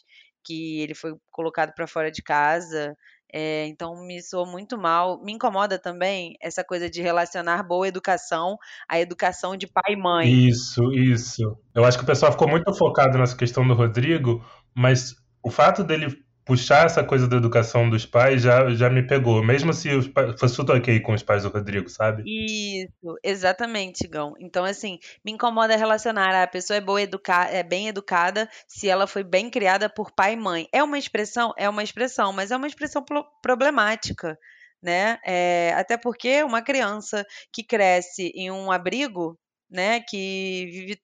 que 0.45 0.81
ele 0.81 0.95
foi 0.95 1.17
colocado 1.33 1.75
para 1.75 1.89
fora 1.89 2.13
de 2.13 2.23
casa. 2.23 2.97
É, 3.33 3.67
então 3.67 4.07
me 4.07 4.23
soou 4.23 4.47
muito 4.47 4.79
mal. 4.79 5.21
Me 5.25 5.33
incomoda 5.33 5.77
também 5.77 6.37
essa 6.41 6.63
coisa 6.63 6.89
de 6.89 7.03
relacionar 7.03 7.65
boa 7.65 7.89
educação 7.89 8.57
à 8.89 9.01
educação 9.01 9.57
de 9.57 9.67
pai 9.67 9.95
e 9.95 9.97
mãe. 9.97 10.47
Isso, 10.47 10.93
isso. 10.93 11.59
Eu 11.75 11.85
acho 11.85 11.99
que 11.99 12.05
o 12.05 12.07
pessoal 12.07 12.31
ficou 12.31 12.47
muito 12.47 12.73
focado 12.73 13.19
nessa 13.19 13.37
questão 13.37 13.67
do 13.67 13.75
Rodrigo, 13.75 14.45
mas 14.73 15.17
o 15.43 15.51
fato 15.51 15.83
dele 15.83 16.24
puxar 16.45 16.87
essa 16.87 17.03
coisa 17.03 17.27
da 17.27 17.37
educação 17.37 17.89
dos 17.89 18.05
pais 18.05 18.43
já, 18.43 18.71
já 18.71 18.91
me 18.91 19.03
pegou, 19.03 19.43
mesmo 19.43 19.73
se 19.73 19.89
os 19.95 20.07
pais, 20.07 20.39
fosse 20.39 20.57
tudo 20.57 20.73
ok 20.73 21.01
com 21.01 21.15
os 21.15 21.23
pais 21.23 21.43
do 21.43 21.49
Rodrigo, 21.49 21.89
sabe? 21.89 22.23
Isso, 22.27 23.19
exatamente, 23.23 24.07
Gão. 24.07 24.35
Então, 24.39 24.65
assim, 24.65 24.99
me 25.25 25.33
incomoda 25.33 25.77
relacionar 25.77 26.43
a 26.43 26.47
pessoa 26.47 26.77
é 26.77 26.81
boa 26.81 27.01
educada, 27.01 27.51
é 27.51 27.63
bem 27.63 27.89
educada 27.89 28.49
se 28.69 28.89
ela 28.89 29.07
foi 29.07 29.25
bem 29.25 29.49
criada 29.49 29.89
por 29.89 30.13
pai 30.13 30.35
e 30.35 30.37
mãe. 30.37 30.69
É 30.73 30.83
uma 30.83 30.99
expressão? 30.99 31.53
É 31.57 31.69
uma 31.69 31.83
expressão, 31.83 32.33
mas 32.33 32.51
é 32.51 32.57
uma 32.57 32.67
expressão 32.67 33.05
problemática. 33.43 34.39
Né? 34.83 35.19
É, 35.25 35.73
até 35.77 35.97
porque 35.97 36.43
uma 36.43 36.61
criança 36.61 37.25
que 37.51 37.63
cresce 37.65 38.31
em 38.35 38.51
um 38.51 38.71
abrigo, 38.71 39.39
né, 39.71 40.01
que 40.01 40.69
vive 40.71 41.01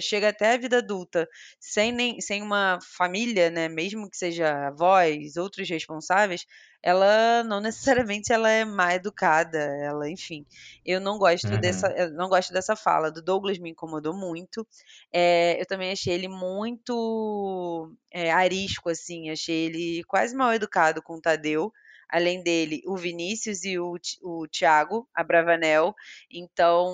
chega 0.00 0.28
até 0.28 0.54
a 0.54 0.56
vida 0.56 0.78
adulta 0.78 1.28
sem, 1.58 1.92
nem, 1.92 2.20
sem 2.20 2.42
uma 2.42 2.78
família, 2.82 3.50
né, 3.50 3.68
mesmo 3.68 4.10
que 4.10 4.16
seja 4.16 4.68
avós, 4.68 5.36
outros 5.36 5.68
responsáveis, 5.68 6.46
ela 6.82 7.44
não 7.44 7.60
necessariamente 7.60 8.32
ela 8.32 8.50
é 8.50 8.64
má 8.64 8.94
educada, 8.94 9.58
ela, 9.58 10.10
enfim. 10.10 10.44
Eu 10.84 11.00
não 11.00 11.16
gosto 11.16 11.48
uhum. 11.48 11.60
dessa, 11.60 12.10
não 12.10 12.28
gosto 12.28 12.52
dessa 12.52 12.74
fala. 12.74 13.10
Do 13.10 13.22
Douglas 13.22 13.58
me 13.58 13.70
incomodou 13.70 14.12
muito. 14.12 14.66
É, 15.12 15.60
eu 15.60 15.66
também 15.66 15.92
achei 15.92 16.12
ele 16.12 16.26
muito 16.26 17.94
é, 18.10 18.32
arisco, 18.32 18.90
assim. 18.90 19.30
Achei 19.30 19.66
ele 19.66 20.04
quase 20.04 20.34
mal 20.34 20.52
educado 20.52 21.00
com 21.00 21.14
o 21.14 21.20
Tadeu 21.20 21.72
além 22.12 22.42
dele, 22.42 22.82
o 22.84 22.94
Vinícius 22.94 23.64
e 23.64 23.78
o, 23.78 23.94
o 24.20 24.46
Thiago 24.46 25.08
Abravanel. 25.14 25.94
Então, 26.30 26.92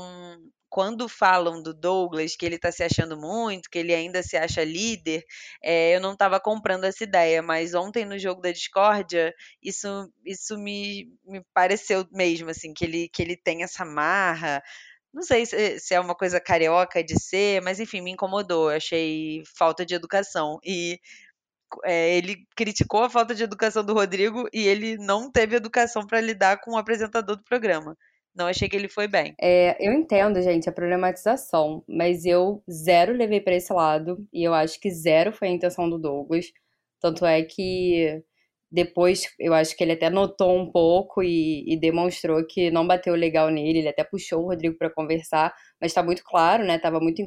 quando 0.69 1.09
falam 1.09 1.63
do 1.63 1.73
Douglas, 1.75 2.37
que 2.37 2.45
ele 2.45 2.57
está 2.57 2.71
se 2.71 2.83
achando 2.83 3.17
muito, 3.17 3.71
que 3.71 3.79
ele 3.79 3.95
ainda 3.95 4.23
se 4.23 4.37
acha 4.37 4.63
líder, 4.65 5.25
é, 5.63 5.95
eu 5.97 6.01
não 6.01 6.13
estava 6.13 6.39
comprando 6.41 6.85
essa 6.85 7.05
ideia, 7.05 7.43
mas 7.43 7.75
ontem 7.75 8.05
no 8.05 8.19
jogo 8.19 8.41
da 8.43 8.53
discórdia, 8.53 9.35
isso, 9.63 9.89
isso 10.25 10.59
me, 10.59 11.09
me 11.25 11.43
pareceu 11.55 12.07
mesmo, 12.13 12.51
assim, 12.51 12.73
que 12.75 12.85
ele, 12.85 13.09
que 13.09 13.23
ele 13.23 13.37
tem 13.37 13.63
essa 13.63 13.85
marra. 13.85 14.63
Não 15.13 15.23
sei 15.23 15.47
se, 15.47 15.81
se 15.81 15.95
é 15.95 16.01
uma 16.01 16.15
coisa 16.15 16.41
carioca 16.41 17.03
de 17.03 17.19
ser, 17.21 17.63
mas 17.63 17.81
enfim, 17.81 18.01
me 18.03 18.11
incomodou. 18.13 18.69
Achei 18.71 19.43
falta 19.57 19.85
de 19.87 19.95
educação. 19.95 20.59
E 20.65 21.01
é, 21.85 22.17
ele 22.17 22.47
criticou 22.57 23.05
a 23.05 23.11
falta 23.11 23.35
de 23.35 23.43
educação 23.43 23.85
do 23.85 23.95
Rodrigo 23.95 24.49
e 24.53 24.67
ele 24.67 24.97
não 24.99 25.31
teve 25.31 25.57
educação 25.57 26.07
para 26.07 26.21
lidar 26.21 26.61
com 26.61 26.73
o 26.73 26.77
apresentador 26.77 27.37
do 27.37 27.45
programa. 27.45 27.97
Não 28.39 28.47
achei 28.47 28.69
que 28.69 28.77
ele 28.77 28.89
foi 28.89 29.09
bem. 29.09 29.35
É, 29.41 29.77
eu 29.85 29.93
entendo, 29.93 30.41
gente, 30.41 30.69
a 30.69 30.73
problematização, 30.73 31.83
mas 31.89 32.25
eu 32.25 32.63
zero 32.71 33.13
levei 33.13 33.41
para 33.41 33.57
esse 33.57 33.73
lado 33.73 34.25
e 34.33 34.45
eu 34.45 34.55
acho 34.55 34.79
que 34.81 34.93
zero 34.93 35.33
foi 35.33 35.49
a 35.49 35.51
intenção 35.51 35.91
do 35.91 35.99
Douglas. 35.99 36.47
Tanto 37.01 37.27
é 37.27 37.43
que 37.43 38.23
depois 38.71 39.25
eu 39.41 39.53
acho 39.55 39.77
que 39.77 39.83
ele 39.83 39.93
até 39.93 40.09
notou 40.09 40.57
um 40.57 40.71
pouco 40.71 41.21
e, 41.21 41.65
e 41.67 41.77
demonstrou 41.81 42.47
que 42.47 42.71
não 42.71 42.87
bateu 42.87 43.17
legal 43.17 43.51
nele. 43.51 43.81
Ele 43.81 43.89
até 43.89 44.05
puxou 44.05 44.45
o 44.45 44.47
Rodrigo 44.47 44.79
para 44.79 44.91
conversar, 44.91 45.53
mas 45.81 45.91
está 45.91 46.03
muito 46.03 46.23
claro, 46.23 46.65
né? 46.65 46.79
Tava 46.79 47.01
muito 47.01 47.25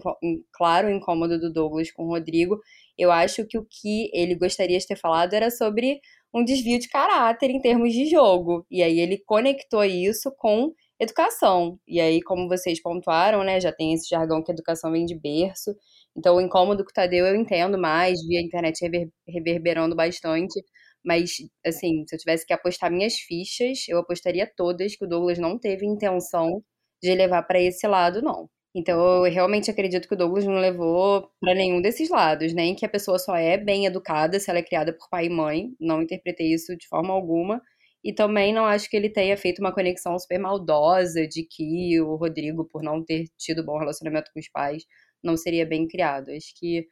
claro 0.53 0.87
o 0.87 0.91
incômodo 0.91 1.37
do 1.37 1.51
Douglas 1.51 1.91
com 1.91 2.05
o 2.05 2.07
Rodrigo. 2.07 2.57
Eu 2.97 3.11
acho 3.11 3.45
que 3.45 3.57
o 3.57 3.65
que 3.69 4.09
ele 4.13 4.35
gostaria 4.35 4.79
de 4.79 4.87
ter 4.87 4.97
falado 4.97 5.33
era 5.33 5.51
sobre 5.51 5.99
um 6.33 6.45
desvio 6.45 6.79
de 6.79 6.87
caráter 6.87 7.49
em 7.49 7.59
termos 7.59 7.91
de 7.91 8.05
jogo. 8.05 8.65
E 8.71 8.81
aí 8.81 8.99
ele 8.99 9.17
conectou 9.25 9.83
isso 9.83 10.31
com 10.37 10.71
educação. 11.01 11.79
E 11.87 11.99
aí, 11.99 12.21
como 12.21 12.47
vocês 12.47 12.81
pontuaram, 12.81 13.43
né, 13.43 13.59
já 13.59 13.71
tem 13.71 13.93
esse 13.93 14.07
jargão 14.09 14.43
que 14.43 14.51
educação 14.51 14.91
vem 14.91 15.05
de 15.05 15.15
berço. 15.19 15.75
Então, 16.15 16.35
o 16.35 16.41
incômodo 16.41 16.85
que 16.85 16.91
o 16.91 16.93
Tadeu 16.93 17.25
eu 17.25 17.35
entendo 17.35 17.77
mais, 17.79 18.19
via 18.27 18.39
a 18.39 18.43
internet 18.43 18.81
rever, 18.83 19.09
reverberando 19.27 19.95
bastante. 19.95 20.63
Mas, 21.03 21.37
assim, 21.65 22.03
se 22.07 22.15
eu 22.15 22.19
tivesse 22.19 22.45
que 22.45 22.53
apostar 22.53 22.91
minhas 22.91 23.15
fichas, 23.15 23.85
eu 23.89 23.97
apostaria 23.99 24.49
todas 24.55 24.95
que 24.95 25.03
o 25.05 25.07
Douglas 25.07 25.39
não 25.39 25.57
teve 25.59 25.85
intenção 25.85 26.63
de 27.01 27.15
levar 27.15 27.43
para 27.43 27.59
esse 27.59 27.87
lado, 27.87 28.21
não. 28.21 28.47
Então, 28.75 29.25
eu 29.25 29.31
realmente 29.31 29.69
acredito 29.71 30.07
que 30.07 30.13
o 30.13 30.17
Douglas 30.17 30.45
não 30.45 30.59
levou 30.59 31.29
para 31.41 31.53
nenhum 31.55 31.81
desses 31.81 32.09
lados, 32.09 32.53
nem 32.53 32.75
que 32.75 32.85
a 32.85 32.89
pessoa 32.89 33.19
só 33.19 33.35
é 33.35 33.57
bem 33.57 33.85
educada 33.85 34.39
se 34.39 34.49
ela 34.49 34.59
é 34.59 34.63
criada 34.63 34.93
por 34.93 35.09
pai 35.09 35.25
e 35.25 35.29
mãe. 35.29 35.71
Não 35.79 36.01
interpretei 36.01 36.53
isso 36.53 36.75
de 36.77 36.87
forma 36.87 37.13
alguma. 37.13 37.61
E 38.03 38.13
também 38.13 38.53
não 38.53 38.65
acho 38.65 38.89
que 38.89 38.97
ele 38.97 39.09
tenha 39.09 39.37
feito 39.37 39.59
uma 39.59 39.73
conexão 39.73 40.17
super 40.17 40.39
maldosa 40.39 41.27
de 41.27 41.43
que 41.43 42.01
o 42.01 42.15
Rodrigo, 42.15 42.65
por 42.65 42.81
não 42.81 43.03
ter 43.03 43.25
tido 43.37 43.63
bom 43.63 43.77
relacionamento 43.77 44.31
com 44.33 44.39
os 44.39 44.49
pais, 44.49 44.83
não 45.23 45.37
seria 45.37 45.65
bem 45.65 45.87
criado. 45.87 46.31
Acho 46.31 46.51
que, 46.59 46.87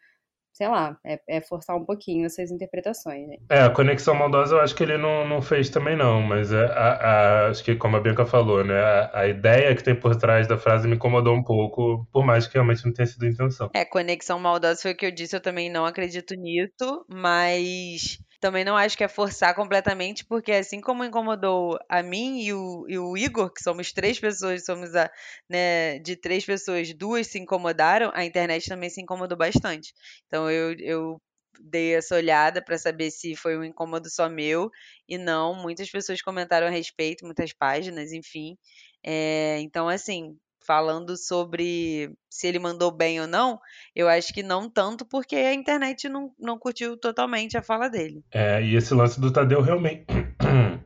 sei 0.54 0.68
lá, 0.68 0.96
é, 1.04 1.20
é 1.28 1.42
forçar 1.42 1.76
um 1.76 1.84
pouquinho 1.84 2.28
essas 2.28 2.52
interpretações. 2.52 3.28
Né? 3.28 3.38
É, 3.50 3.62
a 3.62 3.72
conexão 3.72 4.14
maldosa 4.14 4.56
eu 4.56 4.62
acho 4.62 4.76
que 4.76 4.84
ele 4.84 4.98
não, 4.98 5.28
não 5.28 5.42
fez 5.42 5.70
também 5.70 5.98
não, 5.98 6.22
mas 6.22 6.54
é, 6.54 6.64
a, 6.64 6.94
a, 6.94 7.48
acho 7.48 7.64
que 7.64 7.76
como 7.76 7.98
a 7.98 8.00
Bianca 8.00 8.28
falou, 8.28 8.64
né, 8.64 8.80
a, 8.80 9.22
a, 9.22 9.28
ideia 9.28 9.76
que 9.76 9.84
tem 9.84 9.96
por 9.96 10.16
trás 10.16 10.48
da 10.48 10.60
frase 10.60 10.88
me 10.88 10.96
incomodou 10.96 11.36
um 11.36 11.44
pouco, 11.44 12.08
por 12.12 12.24
mais 12.24 12.46
que 12.46 12.54
realmente 12.54 12.86
não 12.86 12.94
tenha 12.94 13.08
sido 13.08 13.26
a 13.26 13.30
intenção. 13.30 13.72
É, 13.74 13.84
conexão 13.84 14.40
maldosa 14.40 14.84
foi 14.84 14.92
o 14.92 14.96
que 14.96 15.08
eu 15.08 15.12
disse, 15.12 15.36
eu 15.36 15.42
também 15.42 15.72
não 15.72 15.86
acredito 15.86 16.36
nisso, 16.36 17.04
mas 17.10 18.20
também 18.40 18.64
não 18.64 18.76
acho 18.78 18.98
que 18.98 19.04
é 19.04 19.08
forçar 19.08 19.54
completamente, 19.56 20.26
porque 20.26 20.52
assim 20.52 20.82
como 20.82 21.04
incomodou 21.04 21.78
a 21.90 22.02
mim 22.04 22.42
e 22.42 22.54
o, 22.54 22.86
e 22.88 22.98
o 22.98 23.18
Igor, 23.18 23.52
que 23.54 23.62
somos 23.64 23.92
três 23.92 24.20
pessoas, 24.20 24.66
somos 24.66 24.96
a, 24.96 25.10
né, 25.50 26.00
de 26.00 26.16
três 26.16 26.46
pessoas, 26.46 26.94
duas 26.94 27.28
se 27.28 27.40
incomodaram, 27.40 28.12
a 28.14 28.24
internet 28.26 28.68
também 28.68 28.90
se 28.90 29.02
incomodou 29.02 29.38
bastante. 29.38 29.94
Então 30.28 30.50
eu, 30.50 30.74
eu 30.80 31.22
dei 31.60 31.96
essa 31.96 32.16
olhada 32.16 32.62
para 32.64 32.78
saber 32.78 33.12
se 33.12 33.36
foi 33.36 33.58
um 33.58 33.64
incômodo 33.64 34.10
só 34.10 34.30
meu 34.30 34.70
e 35.08 35.18
não. 35.18 35.54
Muitas 35.56 35.90
pessoas 35.90 36.22
comentaram 36.22 36.68
a 36.68 36.70
respeito, 36.70 37.26
muitas 37.26 37.54
páginas, 37.54 38.12
enfim. 38.14 38.58
É, 39.04 39.60
então, 39.60 39.88
assim, 39.90 40.38
falando 40.70 41.18
sobre 41.18 42.12
se 42.30 42.46
ele 42.46 42.60
mandou 42.60 42.92
bem 42.92 43.20
ou 43.20 43.26
não, 43.26 43.60
eu 43.96 44.08
acho 44.08 44.32
que 44.32 44.44
não 44.44 44.70
tanto, 44.70 45.04
porque 45.04 45.36
a 45.36 45.52
internet 45.52 46.08
não, 46.08 46.32
não 46.40 46.60
curtiu 46.60 46.96
totalmente 46.96 47.58
a 47.58 47.64
fala 47.64 47.90
dele. 47.90 48.24
É, 48.32 48.62
e 48.62 48.76
esse 48.76 48.94
lance 48.94 49.20
do 49.20 49.34
Tadeu 49.34 49.62
realmente. 49.62 50.06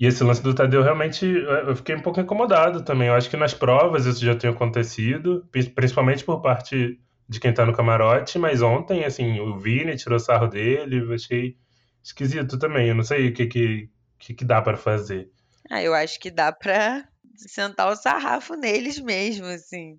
E 0.00 0.06
esse 0.06 0.24
lance 0.24 0.42
do 0.42 0.52
Tadeu 0.52 0.82
realmente 0.82 1.24
eu 1.24 1.76
fiquei 1.76 1.94
um 1.94 2.00
pouco 2.00 2.20
incomodado 2.20 2.82
também. 2.82 3.06
Eu 3.06 3.14
acho 3.14 3.30
que 3.30 3.36
nas 3.36 3.54
provas 3.54 4.04
isso 4.04 4.24
já 4.24 4.34
tinha 4.34 4.50
acontecido, 4.50 5.46
principalmente 5.76 6.24
por 6.24 6.42
parte 6.42 6.98
de 7.28 7.38
quem 7.38 7.54
tá 7.54 7.64
no 7.64 7.72
camarote, 7.72 8.36
mas 8.36 8.62
ontem, 8.62 9.04
assim, 9.04 9.38
o 9.38 9.56
Vini 9.60 9.94
tirou 9.94 10.18
sarro 10.18 10.48
dele, 10.48 11.02
eu 11.02 11.14
achei 11.14 11.56
esquisito 12.02 12.58
também. 12.58 12.88
Eu 12.88 12.96
não 12.96 13.04
sei 13.04 13.28
o 13.28 13.32
que, 13.32 13.46
que, 13.46 13.88
que, 14.18 14.34
que 14.34 14.44
dá 14.44 14.60
para 14.60 14.76
fazer. 14.76 15.30
Ah, 15.70 15.80
eu 15.80 15.94
acho 15.94 16.18
que 16.18 16.32
dá 16.32 16.50
pra 16.50 17.04
sentar 17.48 17.90
o 17.90 17.96
sarrafo 17.96 18.54
neles 18.54 18.98
mesmo, 18.98 19.46
assim. 19.46 19.98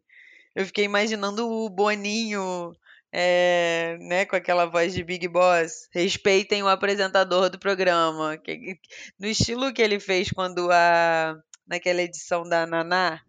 Eu 0.56 0.66
fiquei 0.66 0.86
imaginando 0.86 1.50
o 1.50 1.70
Boninho, 1.70 2.76
é, 3.12 3.98
né, 4.02 4.26
com 4.26 4.36
aquela 4.36 4.66
voz 4.66 4.94
de 4.94 5.04
Big 5.04 5.28
Boss. 5.28 5.88
Respeitem 5.92 6.64
o 6.64 6.68
apresentador 6.68 7.50
do 7.50 7.60
programa. 7.60 8.38
Que, 8.38 8.78
no 9.20 9.28
estilo 9.28 9.74
que 9.74 9.82
ele 9.82 10.00
fez 10.00 10.32
quando 10.32 10.70
a. 10.72 11.36
naquela 11.68 12.02
edição 12.02 12.44
da 12.44 12.66
Naná. 12.66 13.20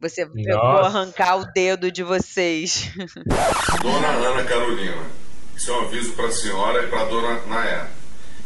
Você 0.00 0.24
Nossa. 0.24 0.50
eu 0.50 0.58
vou 0.58 0.80
arrancar 0.80 1.36
o 1.36 1.44
dedo 1.52 1.90
de 1.90 2.02
vocês. 2.02 2.90
Dona 3.80 4.08
Ana 4.08 4.44
Carolina, 4.44 5.06
isso 5.56 5.70
é 5.70 5.74
um 5.74 5.80
aviso 5.82 6.12
para 6.14 6.26
a 6.26 6.32
senhora 6.32 6.84
e 6.84 6.88
para 6.88 7.02
a 7.02 7.04
dona 7.04 7.46
Nayara. 7.46 7.90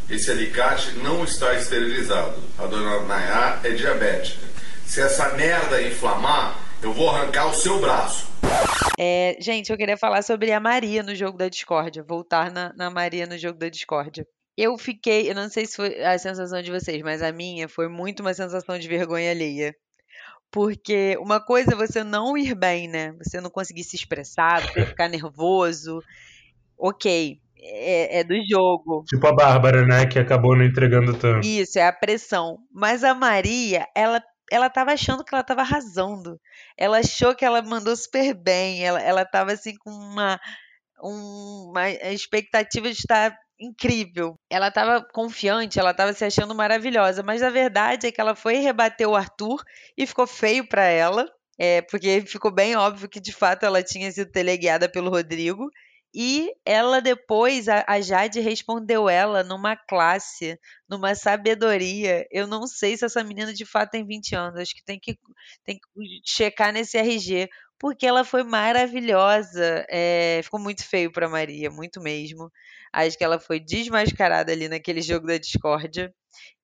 Esse 0.07 0.31
alicate 0.31 0.91
não 0.99 1.23
está 1.23 1.55
esterilizado. 1.55 2.41
A 2.57 2.65
dona 2.67 3.01
Nayá 3.01 3.59
é 3.63 3.71
diabética. 3.71 4.46
Se 4.87 5.01
essa 5.01 5.33
merda 5.35 5.81
inflamar, 5.81 6.57
eu 6.81 6.93
vou 6.93 7.09
arrancar 7.09 7.47
o 7.47 7.53
seu 7.53 7.79
braço. 7.79 8.25
É, 8.97 9.37
gente, 9.39 9.69
eu 9.69 9.77
queria 9.77 9.97
falar 9.97 10.23
sobre 10.23 10.51
a 10.51 10.59
Maria 10.59 11.03
no 11.03 11.13
jogo 11.13 11.37
da 11.37 11.49
discórdia. 11.49 12.03
Voltar 12.07 12.51
na, 12.51 12.73
na 12.73 12.89
Maria 12.89 13.27
no 13.27 13.37
jogo 13.37 13.59
da 13.59 13.67
discórdia. 13.67 14.25
Eu 14.57 14.77
fiquei, 14.77 15.29
eu 15.29 15.35
não 15.35 15.49
sei 15.49 15.65
se 15.65 15.75
foi 15.75 16.03
a 16.03 16.17
sensação 16.17 16.61
de 16.61 16.71
vocês, 16.71 17.03
mas 17.03 17.21
a 17.21 17.31
minha 17.31 17.67
foi 17.67 17.89
muito 17.89 18.21
uma 18.21 18.33
sensação 18.33 18.79
de 18.79 18.87
vergonha 18.87 19.29
alheia. 19.29 19.75
Porque 20.49 21.17
uma 21.19 21.39
coisa 21.39 21.73
é 21.73 21.75
você 21.75 22.03
não 22.03 22.37
ir 22.37 22.55
bem, 22.55 22.87
né? 22.87 23.13
Você 23.23 23.41
não 23.41 23.49
conseguir 23.49 23.83
se 23.83 23.97
expressar, 23.97 24.61
você 24.61 24.85
ficar 24.85 25.09
nervoso. 25.09 26.01
Ok, 26.77 27.39
é, 27.59 28.19
é 28.19 28.23
do 28.23 28.35
jogo. 28.49 29.03
Tipo 29.05 29.27
a 29.27 29.35
Bárbara, 29.35 29.85
né? 29.85 30.05
Que 30.05 30.17
acabou 30.17 30.55
não 30.55 30.63
entregando 30.63 31.13
tanto. 31.13 31.45
Isso, 31.45 31.77
é 31.77 31.85
a 31.85 31.93
pressão. 31.93 32.57
Mas 32.73 33.03
a 33.03 33.13
Maria, 33.13 33.85
ela 33.93 34.23
ela 34.51 34.69
tava 34.69 34.93
achando 34.93 35.23
que 35.23 35.33
ela 35.33 35.43
tava 35.43 35.61
arrasando. 35.61 36.39
Ela 36.77 36.99
achou 36.99 37.35
que 37.35 37.45
ela 37.45 37.61
mandou 37.61 37.95
super 37.95 38.33
bem. 38.33 38.83
Ela, 38.85 39.01
ela 39.01 39.25
tava 39.25 39.51
assim 39.53 39.75
com 39.77 39.91
uma, 39.91 40.39
um- 41.03 41.69
uma 41.71 41.89
expectativa 41.89 42.87
de 42.91 42.97
estar 42.99 43.35
incrível. 43.59 44.35
Ela 44.49 44.71
tava 44.71 45.03
confiante, 45.13 45.79
ela 45.79 45.93
tava 45.93 46.13
se 46.13 46.23
achando 46.25 46.53
maravilhosa. 46.55 47.23
Mas 47.23 47.41
a 47.43 47.49
verdade 47.49 48.07
é 48.07 48.11
que 48.11 48.21
ela 48.21 48.35
foi 48.35 48.55
rebater 48.57 49.07
o 49.07 49.15
Arthur 49.15 49.63
e 49.97 50.05
ficou 50.07 50.27
feio 50.27 50.67
pra 50.67 50.83
ela. 50.83 51.25
É, 51.59 51.81
porque 51.83 52.21
ficou 52.21 52.51
bem 52.53 52.75
óbvio 52.75 53.09
que 53.09 53.19
de 53.19 53.33
fato 53.33 53.65
ela 53.65 53.81
tinha 53.81 54.11
sido 54.11 54.31
teleguiada 54.31 54.87
pelo 54.89 55.09
Rodrigo. 55.09 55.69
E 56.13 56.51
ela 56.65 57.01
depois, 57.01 57.67
a, 57.67 58.01
Jade 58.01 58.39
respondeu 58.39 59.07
ela 59.09 59.43
numa 59.43 59.75
classe, 59.75 60.59
numa 60.89 61.13
sabedoria. 61.15 62.25
Eu 62.31 62.47
não 62.47 62.65
sei 62.65 62.97
se 62.97 63.05
essa 63.05 63.23
menina 63.23 63.53
de 63.53 63.65
fato 63.65 63.91
tem 63.91 64.05
20 64.05 64.33
anos. 64.35 64.59
Acho 64.59 64.73
que 64.75 64.83
tem 64.83 64.99
que, 64.99 65.17
tem 65.63 65.77
que 65.77 66.21
checar 66.25 66.73
nesse 66.73 66.97
RG. 66.97 67.49
Porque 67.79 68.07
ela 68.07 68.23
foi 68.23 68.43
maravilhosa. 68.43 69.85
É, 69.89 70.41
ficou 70.43 70.59
muito 70.59 70.83
feio 70.85 71.11
pra 71.11 71.29
Maria, 71.29 71.69
muito 71.69 72.01
mesmo. 72.01 72.51
Acho 72.91 73.17
que 73.17 73.23
ela 73.23 73.39
foi 73.39 73.59
desmascarada 73.59 74.51
ali 74.51 74.67
naquele 74.67 75.01
jogo 75.01 75.27
da 75.27 75.37
discórdia. 75.37 76.13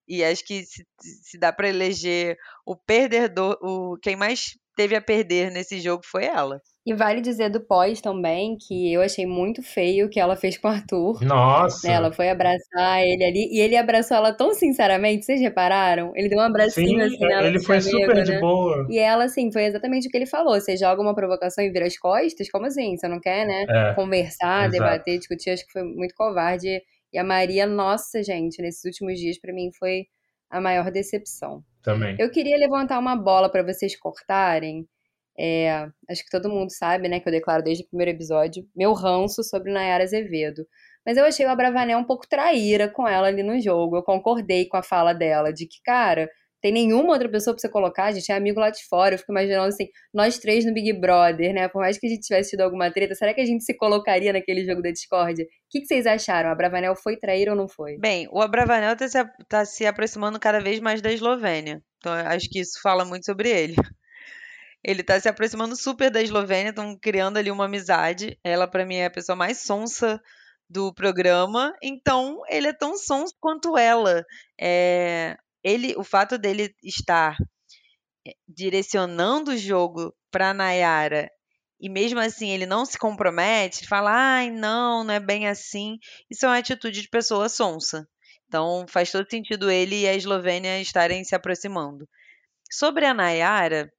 E 0.08 0.24
acho 0.24 0.44
que 0.44 0.64
se, 0.64 0.84
se 1.00 1.38
dá 1.38 1.52
pra 1.52 1.68
eleger 1.68 2.36
o 2.66 2.76
perdedor, 2.76 3.58
o, 3.62 3.96
quem 4.02 4.16
mais 4.16 4.58
teve 4.76 4.96
a 4.96 5.02
perder 5.02 5.50
nesse 5.50 5.80
jogo 5.80 6.04
foi 6.04 6.24
ela. 6.26 6.60
E 6.86 6.92
vale 6.92 7.22
dizer 7.22 7.48
do 7.48 7.60
pós 7.60 8.00
também 8.02 8.58
que 8.58 8.92
eu 8.92 9.00
achei 9.00 9.24
muito 9.24 9.62
feio 9.62 10.04
o 10.04 10.08
que 10.10 10.20
ela 10.20 10.36
fez 10.36 10.58
com 10.58 10.68
o 10.68 10.70
Arthur. 10.70 11.22
Nossa! 11.24 11.88
né? 11.88 11.94
Ela 11.94 12.12
foi 12.12 12.28
abraçar 12.28 13.02
ele 13.02 13.24
ali 13.24 13.48
e 13.50 13.58
ele 13.60 13.74
abraçou 13.74 14.16
ela 14.18 14.34
tão 14.34 14.52
sinceramente, 14.52 15.24
vocês 15.24 15.40
repararam? 15.40 16.12
Ele 16.14 16.28
deu 16.28 16.38
um 16.38 16.42
abracinho 16.42 16.88
Sim, 16.88 17.00
assim 17.00 17.26
nela 17.26 17.46
ele 17.46 17.58
de 17.58 17.64
foi 17.64 17.80
super 17.80 18.22
de 18.22 18.32
né? 18.32 18.40
boa. 18.40 18.86
E 18.90 18.98
ela, 18.98 19.24
assim, 19.24 19.50
foi 19.50 19.64
exatamente 19.64 20.08
o 20.08 20.10
que 20.10 20.16
ele 20.18 20.26
falou. 20.26 20.60
Você 20.60 20.76
joga 20.76 21.00
uma 21.00 21.14
provocação 21.14 21.64
e 21.64 21.70
vira 21.70 21.86
as 21.86 21.96
costas? 21.98 22.50
Como 22.50 22.66
assim? 22.66 22.96
Você 22.98 23.08
não 23.08 23.18
quer, 23.18 23.46
né? 23.46 23.64
É, 23.66 23.94
Conversar, 23.94 24.66
exato. 24.66 24.72
debater, 24.72 25.18
discutir. 25.18 25.50
Acho 25.50 25.64
que 25.66 25.72
foi 25.72 25.82
muito 25.84 26.14
covarde. 26.14 26.82
E 27.12 27.18
a 27.18 27.24
Maria, 27.24 27.66
nossa, 27.66 28.22
gente, 28.22 28.60
nesses 28.60 28.84
últimos 28.84 29.18
dias, 29.18 29.38
pra 29.40 29.54
mim, 29.54 29.70
foi 29.78 30.04
a 30.50 30.60
maior 30.60 30.90
decepção. 30.90 31.62
também. 31.82 32.14
Eu 32.18 32.30
queria 32.30 32.56
levantar 32.58 32.98
uma 32.98 33.16
bola 33.16 33.48
pra 33.50 33.62
vocês 33.62 33.96
cortarem. 33.98 34.86
É, 35.38 35.88
acho 36.08 36.24
que 36.24 36.30
todo 36.30 36.48
mundo 36.48 36.70
sabe, 36.70 37.08
né, 37.08 37.20
que 37.20 37.28
eu 37.28 37.32
declaro 37.32 37.62
desde 37.62 37.84
o 37.84 37.88
primeiro 37.88 38.12
episódio 38.12 38.64
meu 38.74 38.92
ranço 38.92 39.42
sobre 39.42 39.72
Nayara 39.72 40.04
Azevedo. 40.04 40.66
Mas 41.04 41.16
eu 41.16 41.24
achei 41.24 41.44
o 41.44 41.50
Abravanel 41.50 41.98
um 41.98 42.04
pouco 42.04 42.26
traíra 42.26 42.88
com 42.88 43.06
ela 43.06 43.28
ali 43.28 43.42
no 43.42 43.60
jogo. 43.60 43.96
Eu 43.96 44.02
concordei 44.02 44.66
com 44.66 44.76
a 44.76 44.82
fala 44.82 45.12
dela 45.12 45.52
de 45.52 45.66
que, 45.66 45.82
cara, 45.84 46.30
tem 46.62 46.72
nenhuma 46.72 47.12
outra 47.12 47.28
pessoa 47.28 47.52
pra 47.54 47.60
você 47.60 47.68
colocar, 47.68 48.04
a 48.04 48.12
gente 48.12 48.32
é 48.32 48.34
amigo 48.34 48.58
lá 48.58 48.70
de 48.70 48.82
fora. 48.88 49.14
Eu 49.14 49.18
fico 49.18 49.32
imaginando 49.32 49.68
assim, 49.68 49.86
nós 50.14 50.38
três 50.38 50.64
no 50.64 50.72
Big 50.72 50.94
Brother, 50.94 51.52
né? 51.52 51.68
Por 51.68 51.80
mais 51.80 51.98
que 51.98 52.06
a 52.06 52.08
gente 52.08 52.22
tivesse 52.22 52.50
tido 52.50 52.62
alguma 52.62 52.90
treta, 52.90 53.14
será 53.14 53.34
que 53.34 53.40
a 53.42 53.44
gente 53.44 53.62
se 53.62 53.76
colocaria 53.76 54.32
naquele 54.32 54.64
jogo 54.64 54.80
da 54.80 54.90
Discord? 54.90 55.42
O 55.42 55.46
que, 55.68 55.80
que 55.80 55.86
vocês 55.86 56.06
acharam? 56.06 56.48
A 56.48 56.52
Abravanel 56.52 56.96
foi 56.96 57.18
traíra 57.18 57.50
ou 57.50 57.56
não 57.56 57.68
foi? 57.68 57.98
Bem, 57.98 58.26
o 58.32 58.40
Abravanel 58.40 58.94
está 58.94 59.08
se, 59.08 59.24
tá 59.46 59.64
se 59.66 59.84
aproximando 59.84 60.40
cada 60.40 60.58
vez 60.58 60.80
mais 60.80 61.02
da 61.02 61.12
Eslovênia. 61.12 61.82
Então, 61.98 62.14
acho 62.14 62.48
que 62.48 62.60
isso 62.60 62.80
fala 62.82 63.04
muito 63.04 63.26
sobre 63.26 63.50
ele. 63.50 63.74
Ele 64.84 65.00
está 65.00 65.18
se 65.18 65.28
aproximando 65.28 65.74
super 65.76 66.10
da 66.10 66.22
Eslovênia, 66.22 66.70
estão 66.70 66.96
criando 66.98 67.38
ali 67.38 67.50
uma 67.50 67.64
amizade. 67.64 68.38
Ela, 68.44 68.68
para 68.68 68.84
mim, 68.84 68.96
é 68.96 69.06
a 69.06 69.10
pessoa 69.10 69.34
mais 69.34 69.62
sonsa 69.62 70.20
do 70.68 70.92
programa. 70.92 71.74
Então, 71.82 72.42
ele 72.48 72.68
é 72.68 72.72
tão 72.72 72.96
sonso 72.96 73.34
quanto 73.40 73.78
ela. 73.78 74.24
É, 74.60 75.36
ele, 75.62 75.94
o 75.96 76.04
fato 76.04 76.36
dele 76.36 76.74
estar 76.82 77.36
é, 78.26 78.32
direcionando 78.46 79.52
o 79.52 79.56
jogo 79.56 80.14
para 80.30 80.52
Nayara 80.52 81.30
e 81.84 81.88
mesmo 81.90 82.18
assim 82.18 82.48
ele 82.50 82.66
não 82.66 82.86
se 82.86 82.98
compromete, 82.98 83.86
fala, 83.86 84.10
ai, 84.10 84.50
não, 84.50 85.04
não 85.04 85.12
é 85.12 85.20
bem 85.20 85.48
assim. 85.48 85.98
Isso 86.30 86.46
é 86.46 86.48
uma 86.48 86.56
atitude 86.56 87.02
de 87.02 87.08
pessoa 87.08 87.48
sonsa. 87.48 88.08
Então 88.48 88.86
faz 88.88 89.10
todo 89.10 89.28
sentido 89.28 89.70
ele 89.70 90.02
e 90.02 90.08
a 90.08 90.14
Eslovênia 90.14 90.80
estarem 90.80 91.22
se 91.24 91.34
aproximando. 91.34 92.08
Sobre 92.70 93.04
a 93.04 93.12
Nayara, 93.12 93.92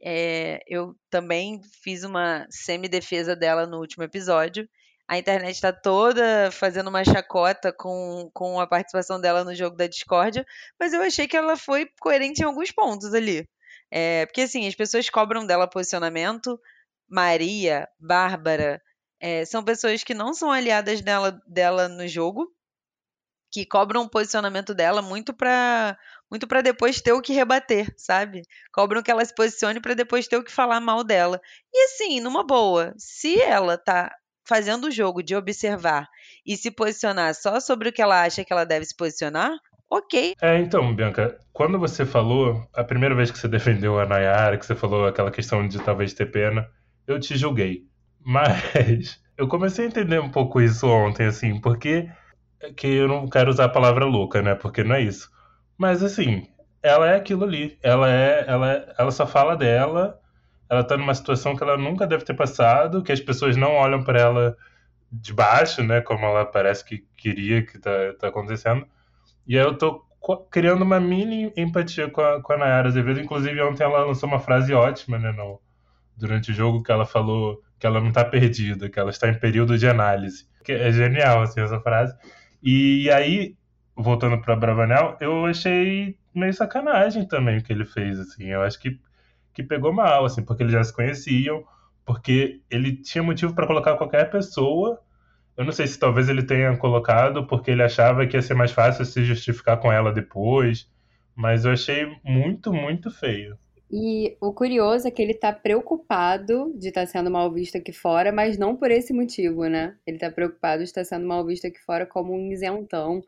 é, 0.00 0.60
eu 0.66 0.94
também 1.10 1.60
fiz 1.82 2.04
uma 2.04 2.46
semi-defesa 2.50 3.34
dela 3.34 3.66
no 3.66 3.78
último 3.78 4.04
episódio. 4.04 4.68
A 5.08 5.18
internet 5.18 5.54
está 5.54 5.72
toda 5.72 6.50
fazendo 6.52 6.88
uma 6.88 7.04
chacota 7.04 7.72
com, 7.72 8.30
com 8.34 8.60
a 8.60 8.66
participação 8.66 9.20
dela 9.20 9.42
no 9.42 9.54
jogo 9.54 9.76
da 9.76 9.86
discórdia, 9.86 10.44
mas 10.78 10.92
eu 10.92 11.00
achei 11.02 11.26
que 11.26 11.36
ela 11.36 11.56
foi 11.56 11.88
coerente 12.00 12.42
em 12.42 12.44
alguns 12.44 12.70
pontos 12.70 13.14
ali. 13.14 13.48
É, 13.90 14.26
porque 14.26 14.42
assim, 14.42 14.66
as 14.68 14.74
pessoas 14.74 15.08
cobram 15.08 15.46
dela 15.46 15.68
posicionamento. 15.68 16.60
Maria, 17.08 17.88
Bárbara, 17.98 18.82
é, 19.20 19.44
são 19.46 19.64
pessoas 19.64 20.04
que 20.04 20.14
não 20.14 20.34
são 20.34 20.52
aliadas 20.52 21.00
dela, 21.00 21.40
dela 21.46 21.88
no 21.88 22.06
jogo, 22.06 22.52
que 23.50 23.64
cobram 23.64 24.02
o 24.02 24.10
posicionamento 24.10 24.74
dela 24.74 25.00
muito 25.00 25.32
para 25.34 25.98
muito 26.30 26.46
para 26.46 26.60
depois 26.60 27.00
ter 27.00 27.12
o 27.12 27.22
que 27.22 27.32
rebater, 27.32 27.92
sabe? 27.96 28.42
Cobram 28.72 29.02
que 29.02 29.10
ela 29.10 29.24
se 29.24 29.34
posicione 29.34 29.80
para 29.80 29.94
depois 29.94 30.28
ter 30.28 30.36
o 30.36 30.44
que 30.44 30.52
falar 30.52 30.80
mal 30.80 31.02
dela. 31.02 31.40
E 31.72 31.84
assim, 31.84 32.20
numa 32.20 32.44
boa, 32.44 32.92
se 32.96 33.40
ela 33.40 33.76
tá 33.78 34.10
fazendo 34.46 34.86
o 34.86 34.90
jogo 34.90 35.22
de 35.22 35.36
observar 35.36 36.08
e 36.44 36.56
se 36.56 36.70
posicionar 36.70 37.34
só 37.34 37.60
sobre 37.60 37.90
o 37.90 37.92
que 37.92 38.00
ela 38.00 38.22
acha 38.22 38.44
que 38.44 38.52
ela 38.52 38.64
deve 38.64 38.86
se 38.86 38.96
posicionar, 38.96 39.52
ok. 39.90 40.34
É, 40.40 40.58
então, 40.58 40.94
Bianca, 40.94 41.38
quando 41.52 41.78
você 41.78 42.06
falou, 42.06 42.66
a 42.74 42.82
primeira 42.82 43.14
vez 43.14 43.30
que 43.30 43.38
você 43.38 43.46
defendeu 43.48 43.98
a 43.98 44.06
Nayara, 44.06 44.56
que 44.56 44.64
você 44.64 44.74
falou 44.74 45.06
aquela 45.06 45.30
questão 45.30 45.68
de 45.68 45.78
talvez 45.78 46.14
ter 46.14 46.30
pena, 46.30 46.66
eu 47.06 47.20
te 47.20 47.36
julguei. 47.36 47.82
Mas 48.24 49.20
eu 49.36 49.46
comecei 49.46 49.84
a 49.84 49.88
entender 49.88 50.20
um 50.20 50.30
pouco 50.30 50.60
isso 50.60 50.86
ontem, 50.86 51.26
assim, 51.26 51.60
porque 51.60 52.08
que 52.76 52.88
eu 52.88 53.06
não 53.06 53.28
quero 53.28 53.50
usar 53.50 53.66
a 53.66 53.70
palavra 53.70 54.04
louca, 54.04 54.42
né? 54.42 54.54
Porque 54.54 54.82
não 54.82 54.96
é 54.96 55.02
isso. 55.02 55.30
Mas 55.78 56.02
assim, 56.02 56.48
ela 56.82 57.08
é 57.08 57.16
aquilo 57.16 57.44
ali. 57.44 57.78
Ela 57.82 58.10
é, 58.10 58.44
ela, 58.48 58.72
é- 58.72 58.94
ela 58.98 59.10
só 59.10 59.26
fala 59.26 59.56
dela. 59.56 60.20
Ela 60.70 60.84
tá 60.84 60.96
numa 60.96 61.14
situação 61.14 61.56
que 61.56 61.62
ela 61.62 61.76
nunca 61.78 62.06
deve 62.06 62.24
ter 62.24 62.34
passado, 62.34 63.02
que 63.02 63.12
as 63.12 63.20
pessoas 63.20 63.56
não 63.56 63.72
olham 63.74 64.04
pra 64.04 64.20
ela 64.20 64.56
de 65.12 65.32
baixo, 65.34 65.82
né? 65.84 66.00
Como 66.02 66.24
ela 66.26 66.46
parece 66.46 66.84
que 66.84 67.06
queria 67.16 67.64
que 67.66 67.78
tá, 67.78 67.90
tá 68.20 68.28
acontecendo. 68.28 68.86
E 69.46 69.58
aí 69.58 69.64
eu 69.64 69.76
tô 69.78 70.04
criando 70.50 70.82
uma 70.82 71.00
mini 71.00 71.52
empatia 71.56 72.10
com 72.10 72.20
a, 72.22 72.42
com 72.42 72.52
a 72.54 72.58
Nayara 72.58 72.88
Azevedo. 72.88 73.20
Inclusive, 73.20 73.60
ontem 73.62 73.84
ela 73.84 74.04
lançou 74.06 74.28
uma 74.28 74.40
frase 74.40 74.74
ótima, 74.74 75.18
né? 75.18 75.32
No, 75.32 75.60
durante 76.16 76.52
o 76.52 76.54
jogo, 76.54 76.82
que 76.82 76.92
ela 76.92 77.06
falou 77.06 77.62
que 77.78 77.86
ela 77.86 78.00
não 78.00 78.12
tá 78.12 78.24
perdida, 78.24 78.90
que 78.90 78.98
ela 79.00 79.10
está 79.10 79.28
em 79.28 79.38
período 79.40 79.78
de 79.78 79.88
análise. 79.88 80.48
Que 80.64 80.72
é 80.72 80.92
genial, 80.92 81.42
assim, 81.42 81.60
essa 81.60 81.80
frase. 81.80 82.14
E 82.62 83.10
aí, 83.10 83.56
voltando 83.98 84.40
pra 84.40 84.54
Bravanel, 84.56 85.16
eu 85.20 85.44
achei 85.46 86.16
meio 86.34 86.54
sacanagem 86.54 87.26
também 87.26 87.58
o 87.58 87.62
que 87.62 87.72
ele 87.72 87.84
fez, 87.84 88.18
assim. 88.20 88.46
Eu 88.46 88.62
acho 88.62 88.78
que, 88.78 88.98
que 89.52 89.62
pegou 89.62 89.92
mal, 89.92 90.24
assim, 90.24 90.44
porque 90.44 90.62
eles 90.62 90.72
já 90.72 90.84
se 90.84 90.94
conheciam, 90.94 91.64
porque 92.06 92.60
ele 92.70 92.96
tinha 92.96 93.22
motivo 93.22 93.54
pra 93.54 93.66
colocar 93.66 93.96
qualquer 93.96 94.30
pessoa. 94.30 95.00
Eu 95.56 95.64
não 95.64 95.72
sei 95.72 95.86
se 95.88 95.98
talvez 95.98 96.28
ele 96.28 96.44
tenha 96.44 96.76
colocado 96.76 97.46
porque 97.46 97.72
ele 97.72 97.82
achava 97.82 98.26
que 98.26 98.36
ia 98.36 98.42
ser 98.42 98.54
mais 98.54 98.70
fácil 98.70 99.04
se 99.04 99.24
justificar 99.24 99.78
com 99.80 99.92
ela 99.92 100.12
depois, 100.12 100.88
mas 101.34 101.64
eu 101.64 101.72
achei 101.72 102.06
muito, 102.24 102.72
muito 102.72 103.10
feio. 103.10 103.58
E 103.90 104.36
o 104.40 104.52
curioso 104.52 105.08
é 105.08 105.10
que 105.10 105.22
ele 105.22 105.32
tá 105.32 105.50
preocupado 105.50 106.72
de 106.78 106.88
estar 106.88 107.06
sendo 107.06 107.30
mal 107.30 107.50
visto 107.50 107.78
aqui 107.78 107.90
fora, 107.90 108.30
mas 108.30 108.58
não 108.58 108.76
por 108.76 108.90
esse 108.90 109.14
motivo, 109.14 109.66
né? 109.66 109.96
Ele 110.06 110.18
tá 110.18 110.30
preocupado 110.30 110.82
de 110.82 110.88
estar 110.88 111.04
sendo 111.04 111.26
mal 111.26 111.44
visto 111.44 111.66
aqui 111.66 111.78
fora 111.80 112.04
como 112.04 112.34
um 112.34 112.52
isentão. 112.52 113.22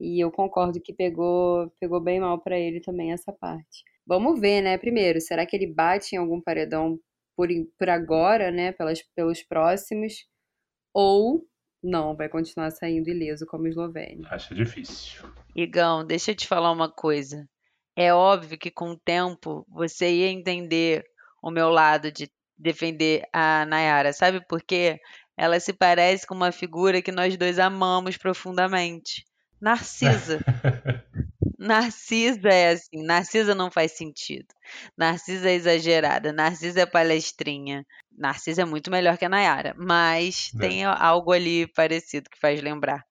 E 0.00 0.18
eu 0.18 0.30
concordo 0.30 0.80
que 0.80 0.94
pegou, 0.94 1.70
pegou 1.78 2.00
bem 2.00 2.18
mal 2.20 2.40
pra 2.40 2.58
ele 2.58 2.80
também 2.80 3.12
essa 3.12 3.32
parte. 3.32 3.84
Vamos 4.06 4.40
ver, 4.40 4.62
né? 4.62 4.78
Primeiro, 4.78 5.20
será 5.20 5.44
que 5.44 5.54
ele 5.54 5.66
bate 5.66 6.14
em 6.14 6.18
algum 6.18 6.40
paredão 6.40 6.98
por, 7.36 7.48
por 7.78 7.88
agora, 7.90 8.50
né? 8.50 8.72
Pelas, 8.72 9.02
pelos 9.14 9.42
próximos? 9.42 10.26
Ou 10.94 11.46
Não, 11.82 12.16
vai 12.16 12.28
continuar 12.28 12.70
saindo 12.70 13.08
ileso 13.08 13.46
como 13.46 13.66
Eslovênia. 13.66 14.26
Acho 14.30 14.54
difícil. 14.54 15.22
Igão, 15.54 16.04
deixa 16.04 16.30
eu 16.32 16.34
te 16.34 16.46
falar 16.46 16.72
uma 16.72 16.90
coisa. 16.90 17.48
É 17.96 18.12
óbvio 18.12 18.58
que 18.58 18.70
com 18.70 18.90
o 18.90 18.98
tempo 18.98 19.66
você 19.68 20.10
ia 20.10 20.28
entender 20.28 21.04
o 21.42 21.50
meu 21.50 21.68
lado 21.68 22.10
de 22.10 22.30
defender 22.56 23.22
a 23.32 23.64
Nayara. 23.66 24.12
Sabe 24.12 24.44
por 24.46 24.62
quê? 24.62 24.98
Ela 25.36 25.58
se 25.58 25.72
parece 25.72 26.26
com 26.26 26.34
uma 26.34 26.52
figura 26.52 27.00
que 27.00 27.12
nós 27.12 27.36
dois 27.36 27.58
amamos 27.58 28.16
profundamente. 28.16 29.24
Narcisa. 29.60 30.38
Narcisa 31.58 32.48
é 32.48 32.70
assim, 32.70 33.02
Narcisa 33.04 33.54
não 33.54 33.70
faz 33.70 33.92
sentido. 33.92 34.46
Narcisa 34.96 35.50
é 35.50 35.54
exagerada, 35.54 36.32
Narcisa 36.32 36.80
é 36.80 36.86
palestrinha. 36.86 37.84
Narcisa 38.16 38.62
é 38.62 38.64
muito 38.64 38.90
melhor 38.90 39.18
que 39.18 39.24
a 39.24 39.28
Nayara, 39.28 39.74
mas 39.76 40.52
É. 40.56 40.58
tem 40.58 40.84
algo 40.84 41.32
ali 41.32 41.66
parecido 41.66 42.30
que 42.30 42.38
faz 42.38 42.60
lembrar. 42.62 43.04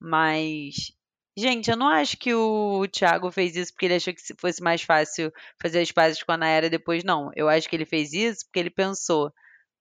Mas, 0.00 0.92
gente, 1.36 1.70
eu 1.70 1.76
não 1.76 1.88
acho 1.88 2.16
que 2.16 2.34
o 2.34 2.86
Thiago 2.88 3.30
fez 3.30 3.54
isso 3.56 3.72
porque 3.72 3.86
ele 3.86 3.94
achou 3.94 4.12
que 4.12 4.20
se- 4.20 4.34
fosse 4.38 4.60
mais 4.62 4.82
fácil 4.82 5.32
fazer 5.60 5.80
as 5.80 5.92
pazes 5.92 6.22
com 6.22 6.32
a 6.32 6.36
Nayara 6.36 6.68
depois, 6.68 7.04
não. 7.04 7.30
Eu 7.36 7.48
acho 7.48 7.68
que 7.68 7.76
ele 7.76 7.86
fez 7.86 8.12
isso 8.12 8.44
porque 8.46 8.58
ele 8.58 8.70
pensou: 8.70 9.32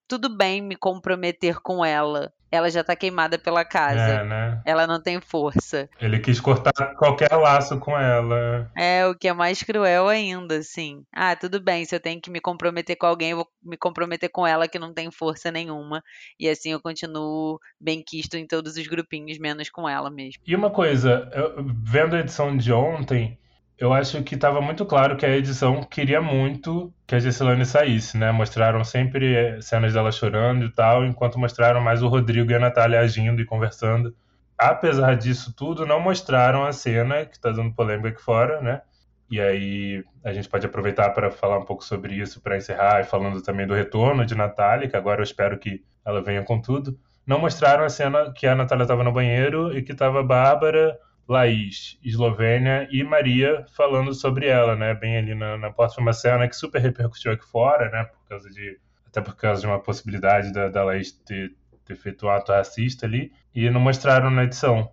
tudo 0.07 0.29
bem 0.35 0.61
me 0.61 0.75
comprometer 0.75 1.59
com 1.61 1.83
ela. 1.83 2.31
Ela 2.51 2.69
já 2.69 2.83
tá 2.83 2.95
queimada 2.95 3.39
pela 3.39 3.63
casa. 3.63 4.01
É, 4.01 4.23
né? 4.25 4.61
Ela 4.65 4.85
não 4.85 5.01
tem 5.01 5.21
força. 5.21 5.89
Ele 5.99 6.19
quis 6.19 6.39
cortar 6.39 6.73
qualquer 6.97 7.31
laço 7.35 7.79
com 7.79 7.97
ela. 7.97 8.69
É 8.75 9.05
o 9.07 9.15
que 9.15 9.27
é 9.27 9.33
mais 9.33 9.63
cruel 9.63 10.07
ainda, 10.07 10.57
assim. 10.57 11.03
Ah, 11.13 11.35
tudo 11.35 11.61
bem, 11.61 11.85
se 11.85 11.95
eu 11.95 11.99
tenho 11.99 12.21
que 12.21 12.29
me 12.29 12.41
comprometer 12.41 12.95
com 12.97 13.05
alguém, 13.05 13.31
eu 13.31 13.37
vou 13.37 13.47
me 13.63 13.77
comprometer 13.77 14.29
com 14.29 14.45
ela 14.45 14.67
que 14.67 14.77
não 14.79 14.93
tem 14.93 15.09
força 15.09 15.49
nenhuma. 15.51 16.03
E 16.39 16.49
assim 16.49 16.71
eu 16.71 16.81
continuo 16.81 17.59
bem 17.79 18.03
quisto 18.05 18.35
em 18.35 18.45
todos 18.45 18.75
os 18.75 18.87
grupinhos, 18.87 19.37
menos 19.39 19.69
com 19.69 19.87
ela 19.87 20.09
mesmo. 20.11 20.41
E 20.45 20.55
uma 20.55 20.69
coisa, 20.69 21.29
eu- 21.33 21.65
vendo 21.83 22.15
a 22.15 22.19
edição 22.19 22.55
de 22.57 22.71
ontem, 22.73 23.37
eu 23.81 23.91
acho 23.91 24.21
que 24.21 24.35
estava 24.35 24.61
muito 24.61 24.85
claro 24.85 25.17
que 25.17 25.25
a 25.25 25.35
edição 25.35 25.81
queria 25.81 26.21
muito 26.21 26.93
que 27.07 27.15
a 27.15 27.19
Gessilane 27.19 27.65
saísse, 27.65 28.15
né? 28.15 28.31
Mostraram 28.31 28.83
sempre 28.83 29.35
eh, 29.35 29.59
cenas 29.59 29.95
dela 29.95 30.11
chorando 30.11 30.65
e 30.65 30.69
tal, 30.69 31.03
enquanto 31.03 31.39
mostraram 31.39 31.81
mais 31.81 32.03
o 32.03 32.07
Rodrigo 32.07 32.51
e 32.51 32.53
a 32.53 32.59
Natália 32.59 32.99
agindo 32.99 33.41
e 33.41 33.45
conversando. 33.45 34.15
Apesar 34.55 35.15
disso 35.15 35.51
tudo, 35.57 35.83
não 35.83 35.99
mostraram 35.99 36.63
a 36.63 36.71
cena 36.71 37.25
que 37.25 37.35
está 37.35 37.49
dando 37.51 37.73
polêmica 37.73 38.09
aqui 38.09 38.21
fora, 38.21 38.61
né? 38.61 38.83
E 39.31 39.41
aí 39.41 40.03
a 40.23 40.31
gente 40.31 40.47
pode 40.47 40.67
aproveitar 40.67 41.09
para 41.09 41.31
falar 41.31 41.57
um 41.57 41.65
pouco 41.65 41.83
sobre 41.83 42.13
isso 42.13 42.39
para 42.39 42.57
encerrar, 42.57 43.01
e 43.01 43.03
falando 43.03 43.41
também 43.41 43.65
do 43.65 43.73
retorno 43.73 44.23
de 44.23 44.35
Natália, 44.35 44.87
que 44.87 44.95
agora 44.95 45.21
eu 45.21 45.23
espero 45.23 45.57
que 45.57 45.83
ela 46.05 46.21
venha 46.21 46.43
com 46.43 46.61
tudo. 46.61 46.99
Não 47.25 47.39
mostraram 47.39 47.83
a 47.83 47.89
cena 47.89 48.31
que 48.31 48.45
a 48.45 48.53
Natália 48.53 48.83
estava 48.83 49.03
no 49.03 49.11
banheiro 49.11 49.75
e 49.75 49.81
que 49.81 49.91
estava 49.91 50.21
Bárbara, 50.21 50.99
Laís, 51.27 51.97
Eslovênia 52.03 52.87
e 52.91 53.03
Maria 53.03 53.65
falando 53.75 54.13
sobre 54.13 54.47
ela, 54.47 54.75
né? 54.75 54.93
Bem 54.93 55.17
ali 55.17 55.35
na, 55.35 55.57
na 55.57 55.73
uma 55.97 56.13
cena 56.13 56.47
que 56.47 56.55
super 56.55 56.81
repercutiu 56.81 57.31
aqui 57.31 57.45
fora, 57.45 57.89
né? 57.89 58.05
Por 58.05 58.27
causa 58.27 58.49
de. 58.49 58.79
Até 59.07 59.21
por 59.21 59.35
causa 59.35 59.61
de 59.61 59.67
uma 59.67 59.79
possibilidade 59.79 60.53
da, 60.53 60.69
da 60.69 60.83
Laís 60.83 61.11
ter, 61.11 61.53
ter 61.85 61.95
feito 61.95 62.25
um 62.25 62.29
ato 62.29 62.51
racista 62.51 63.05
ali. 63.05 63.31
E 63.53 63.69
não 63.69 63.81
mostraram 63.81 64.29
na 64.29 64.45
edição. 64.45 64.89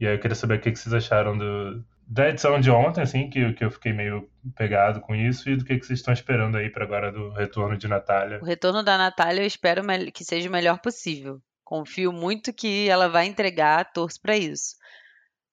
E 0.00 0.06
aí 0.06 0.14
eu 0.14 0.20
queria 0.20 0.34
saber 0.34 0.58
o 0.58 0.60
que, 0.60 0.70
que 0.70 0.78
vocês 0.78 0.94
acharam 0.94 1.36
do, 1.36 1.84
da 2.08 2.30
edição 2.30 2.58
de 2.58 2.70
ontem, 2.70 3.02
assim, 3.02 3.28
que, 3.28 3.52
que 3.52 3.64
eu 3.64 3.70
fiquei 3.70 3.92
meio 3.92 4.28
pegado 4.56 5.00
com 5.00 5.14
isso, 5.14 5.50
e 5.50 5.56
do 5.56 5.64
que, 5.64 5.76
que 5.76 5.84
vocês 5.84 5.98
estão 5.98 6.14
esperando 6.14 6.56
aí 6.56 6.70
para 6.70 6.84
agora 6.84 7.12
do 7.12 7.30
retorno 7.32 7.76
de 7.76 7.86
Natália. 7.86 8.38
O 8.40 8.46
retorno 8.46 8.82
da 8.82 8.96
Natália 8.96 9.42
eu 9.42 9.46
espero 9.46 9.82
que 10.12 10.24
seja 10.24 10.48
o 10.48 10.52
melhor 10.52 10.80
possível. 10.80 11.38
Confio 11.62 12.10
muito 12.10 12.50
que 12.50 12.88
ela 12.88 13.08
vai 13.08 13.26
entregar, 13.26 13.92
torço 13.92 14.18
para 14.22 14.36
isso. 14.38 14.76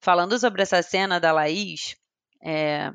Falando 0.06 0.38
sobre 0.38 0.62
essa 0.62 0.84
cena 0.84 1.20
da 1.20 1.32
Laís, 1.32 1.96
é, 2.44 2.91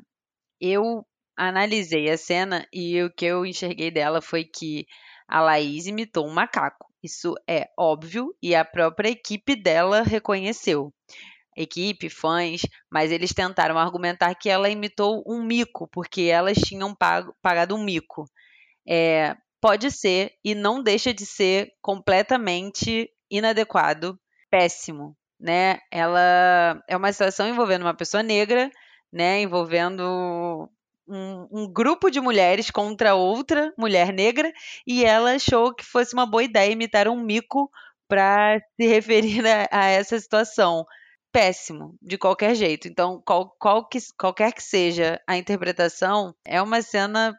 eu 0.61 1.05
analisei 1.37 2.09
a 2.09 2.17
cena 2.17 2.65
e 2.71 3.03
o 3.03 3.13
que 3.13 3.25
eu 3.25 3.45
enxerguei 3.45 3.91
dela 3.91 4.21
foi 4.21 4.45
que 4.45 4.85
a 5.27 5.41
Laís 5.41 5.87
imitou 5.87 6.25
um 6.25 6.33
macaco. 6.33 6.87
Isso 7.03 7.35
é 7.45 7.67
óbvio 7.77 8.33
e 8.41 8.55
a 8.55 8.63
própria 8.63 9.09
equipe 9.09 9.57
dela 9.57 10.03
reconheceu. 10.03 10.93
Equipe, 11.57 12.09
fãs, 12.09 12.61
mas 12.89 13.11
eles 13.11 13.33
tentaram 13.33 13.77
argumentar 13.77 14.33
que 14.35 14.49
ela 14.49 14.69
imitou 14.69 15.21
um 15.27 15.43
mico, 15.43 15.89
porque 15.91 16.21
elas 16.21 16.59
tinham 16.59 16.95
pago- 16.95 17.35
pagado 17.41 17.75
um 17.75 17.83
mico. 17.83 18.23
É, 18.87 19.35
pode 19.59 19.91
ser 19.91 20.31
e 20.45 20.55
não 20.55 20.81
deixa 20.81 21.13
de 21.13 21.25
ser 21.25 21.71
completamente 21.81 23.11
inadequado, 23.29 24.17
péssimo, 24.49 25.13
né? 25.41 25.79
Ela 25.91 26.81
é 26.87 26.95
uma 26.95 27.11
situação 27.11 27.47
envolvendo 27.49 27.83
uma 27.83 27.95
pessoa 27.95 28.23
negra, 28.23 28.69
né? 29.11 29.41
Envolvendo 29.41 30.69
um, 31.07 31.47
um 31.51 31.73
grupo 31.73 32.09
de 32.09 32.21
mulheres 32.21 32.71
contra 32.71 33.15
outra 33.15 33.73
mulher 33.77 34.13
negra 34.13 34.51
e 34.87 35.03
ela 35.03 35.33
achou 35.33 35.73
que 35.73 35.83
fosse 35.83 36.13
uma 36.13 36.25
boa 36.25 36.43
ideia 36.43 36.71
imitar 36.71 37.07
um 37.07 37.21
mico 37.21 37.69
para 38.07 38.59
se 38.79 38.87
referir 38.87 39.45
a, 39.47 39.67
a 39.71 39.85
essa 39.87 40.19
situação. 40.19 40.85
Péssimo, 41.33 41.95
de 42.01 42.17
qualquer 42.17 42.53
jeito. 42.55 42.89
Então, 42.89 43.21
qual, 43.25 43.55
qual 43.57 43.87
que, 43.87 43.97
qualquer 44.19 44.51
que 44.53 44.61
seja 44.61 45.17
a 45.25 45.37
interpretação, 45.37 46.35
é 46.45 46.61
uma 46.61 46.81
cena 46.81 47.33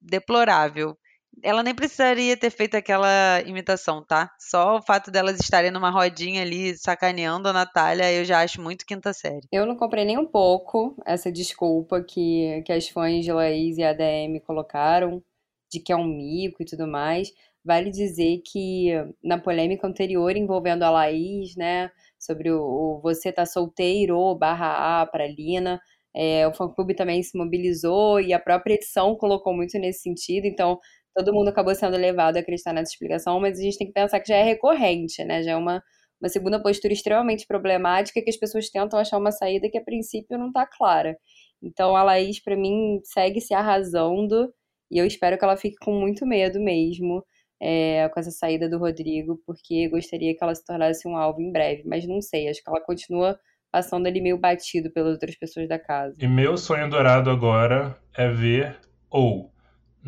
deplorável. 0.00 0.98
Ela 1.42 1.62
nem 1.62 1.74
precisaria 1.74 2.36
ter 2.36 2.50
feito 2.50 2.76
aquela 2.76 3.40
imitação, 3.46 4.04
tá? 4.04 4.30
Só 4.38 4.76
o 4.76 4.82
fato 4.82 5.10
delas 5.10 5.38
estarem 5.38 5.70
numa 5.70 5.90
rodinha 5.90 6.42
ali 6.42 6.76
sacaneando 6.76 7.48
a 7.48 7.52
Natália, 7.52 8.12
eu 8.12 8.24
já 8.24 8.40
acho 8.40 8.60
muito 8.60 8.84
quinta 8.84 9.12
série. 9.12 9.46
Eu 9.52 9.64
não 9.64 9.76
comprei 9.76 10.04
nem 10.04 10.18
um 10.18 10.26
pouco 10.26 10.96
essa 11.06 11.30
desculpa 11.30 12.02
que, 12.02 12.62
que 12.66 12.72
as 12.72 12.88
fãs 12.88 13.24
de 13.24 13.32
Laís 13.32 13.78
e 13.78 13.84
ADM 13.84 14.40
colocaram, 14.44 15.22
de 15.70 15.78
que 15.78 15.92
é 15.92 15.96
um 15.96 16.04
mico 16.04 16.62
e 16.62 16.66
tudo 16.66 16.86
mais. 16.88 17.32
Vale 17.64 17.90
dizer 17.90 18.42
que 18.44 18.90
na 19.22 19.38
polêmica 19.38 19.86
anterior 19.86 20.36
envolvendo 20.36 20.82
a 20.82 20.90
Laís, 20.90 21.54
né, 21.54 21.90
sobre 22.18 22.50
o, 22.50 22.62
o 22.62 23.00
você 23.00 23.30
tá 23.30 23.44
solteiro 23.44 24.34
barra 24.34 25.02
A 25.02 25.06
para 25.06 25.26
Lina, 25.26 25.80
é, 26.14 26.48
o 26.48 26.52
fã-clube 26.52 26.94
também 26.94 27.22
se 27.22 27.36
mobilizou 27.36 28.20
e 28.20 28.32
a 28.32 28.40
própria 28.40 28.74
edição 28.74 29.14
colocou 29.14 29.54
muito 29.54 29.78
nesse 29.78 30.00
sentido, 30.00 30.46
então 30.46 30.80
todo 31.18 31.34
mundo 31.34 31.48
acabou 31.48 31.74
sendo 31.74 31.96
levado 31.96 32.36
a 32.36 32.40
acreditar 32.40 32.72
nessa 32.72 32.92
explicação, 32.92 33.40
mas 33.40 33.58
a 33.58 33.62
gente 33.62 33.76
tem 33.76 33.88
que 33.88 33.92
pensar 33.92 34.20
que 34.20 34.28
já 34.28 34.36
é 34.36 34.42
recorrente, 34.44 35.24
né, 35.24 35.42
já 35.42 35.52
é 35.52 35.56
uma, 35.56 35.82
uma 36.20 36.28
segunda 36.28 36.62
postura 36.62 36.94
extremamente 36.94 37.44
problemática 37.46 38.22
que 38.22 38.30
as 38.30 38.36
pessoas 38.36 38.70
tentam 38.70 38.98
achar 39.00 39.18
uma 39.18 39.32
saída 39.32 39.68
que 39.68 39.76
a 39.76 39.82
princípio 39.82 40.38
não 40.38 40.52
tá 40.52 40.64
clara. 40.64 41.16
Então 41.60 41.96
a 41.96 42.04
Laís, 42.04 42.40
para 42.40 42.56
mim, 42.56 43.00
segue 43.02 43.40
se 43.40 43.52
arrasando 43.52 44.52
e 44.90 44.98
eu 44.98 45.04
espero 45.04 45.36
que 45.36 45.44
ela 45.44 45.56
fique 45.56 45.76
com 45.82 45.92
muito 45.92 46.24
medo 46.24 46.60
mesmo 46.60 47.24
é, 47.60 48.08
com 48.10 48.20
essa 48.20 48.30
saída 48.30 48.68
do 48.68 48.78
Rodrigo, 48.78 49.40
porque 49.44 49.88
gostaria 49.88 50.36
que 50.36 50.42
ela 50.42 50.54
se 50.54 50.64
tornasse 50.64 51.08
um 51.08 51.16
alvo 51.16 51.40
em 51.40 51.50
breve, 51.50 51.82
mas 51.84 52.06
não 52.06 52.20
sei, 52.22 52.48
acho 52.48 52.62
que 52.62 52.70
ela 52.70 52.80
continua 52.80 53.36
passando 53.72 54.06
ali 54.06 54.20
meio 54.20 54.38
batido 54.38 54.90
pelas 54.92 55.14
outras 55.14 55.36
pessoas 55.36 55.68
da 55.68 55.80
casa. 55.80 56.14
E 56.20 56.28
meu 56.28 56.56
sonho 56.56 56.88
dourado 56.88 57.28
agora 57.28 57.98
é 58.16 58.28
ver 58.28 58.78
ou 59.10 59.50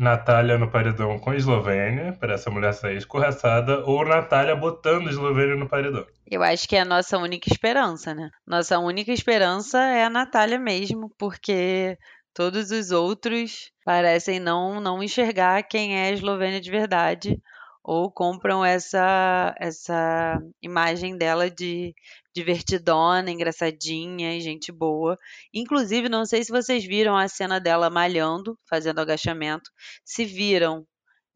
Natália 0.01 0.57
no 0.57 0.67
paredão 0.67 1.19
com 1.19 1.31
Eslovênia, 1.31 2.13
para 2.19 2.33
essa 2.33 2.49
mulher 2.49 2.73
sair 2.73 2.97
escorraçada, 2.97 3.85
ou 3.85 4.03
Natália 4.03 4.55
botando 4.55 5.07
Eslovênia 5.07 5.55
no 5.55 5.69
paredão. 5.69 6.03
Eu 6.25 6.41
acho 6.41 6.67
que 6.67 6.75
é 6.75 6.81
a 6.81 6.85
nossa 6.85 7.19
única 7.19 7.53
esperança, 7.53 8.15
né? 8.15 8.31
Nossa 8.45 8.79
única 8.79 9.11
esperança 9.11 9.77
é 9.77 10.03
a 10.03 10.09
Natália 10.09 10.57
mesmo, 10.57 11.13
porque 11.19 11.99
todos 12.33 12.71
os 12.71 12.89
outros 12.89 13.71
parecem 13.85 14.39
não, 14.39 14.81
não 14.81 15.03
enxergar 15.03 15.61
quem 15.61 15.95
é 15.95 16.07
a 16.07 16.11
Eslovênia 16.11 16.59
de 16.59 16.71
verdade 16.71 17.39
ou 17.83 18.11
compram 18.11 18.65
essa, 18.65 19.55
essa 19.59 20.41
imagem 20.63 21.15
dela 21.15 21.47
de 21.49 21.93
divertidona, 22.33 23.29
engraçadinha 23.29 24.35
e 24.35 24.41
gente 24.41 24.71
boa. 24.71 25.17
Inclusive, 25.53 26.09
não 26.09 26.25
sei 26.25 26.43
se 26.43 26.51
vocês 26.51 26.83
viram 26.85 27.17
a 27.17 27.27
cena 27.27 27.59
dela 27.59 27.89
malhando, 27.89 28.57
fazendo 28.69 28.99
agachamento. 28.99 29.69
Se 30.05 30.25
viram, 30.25 30.85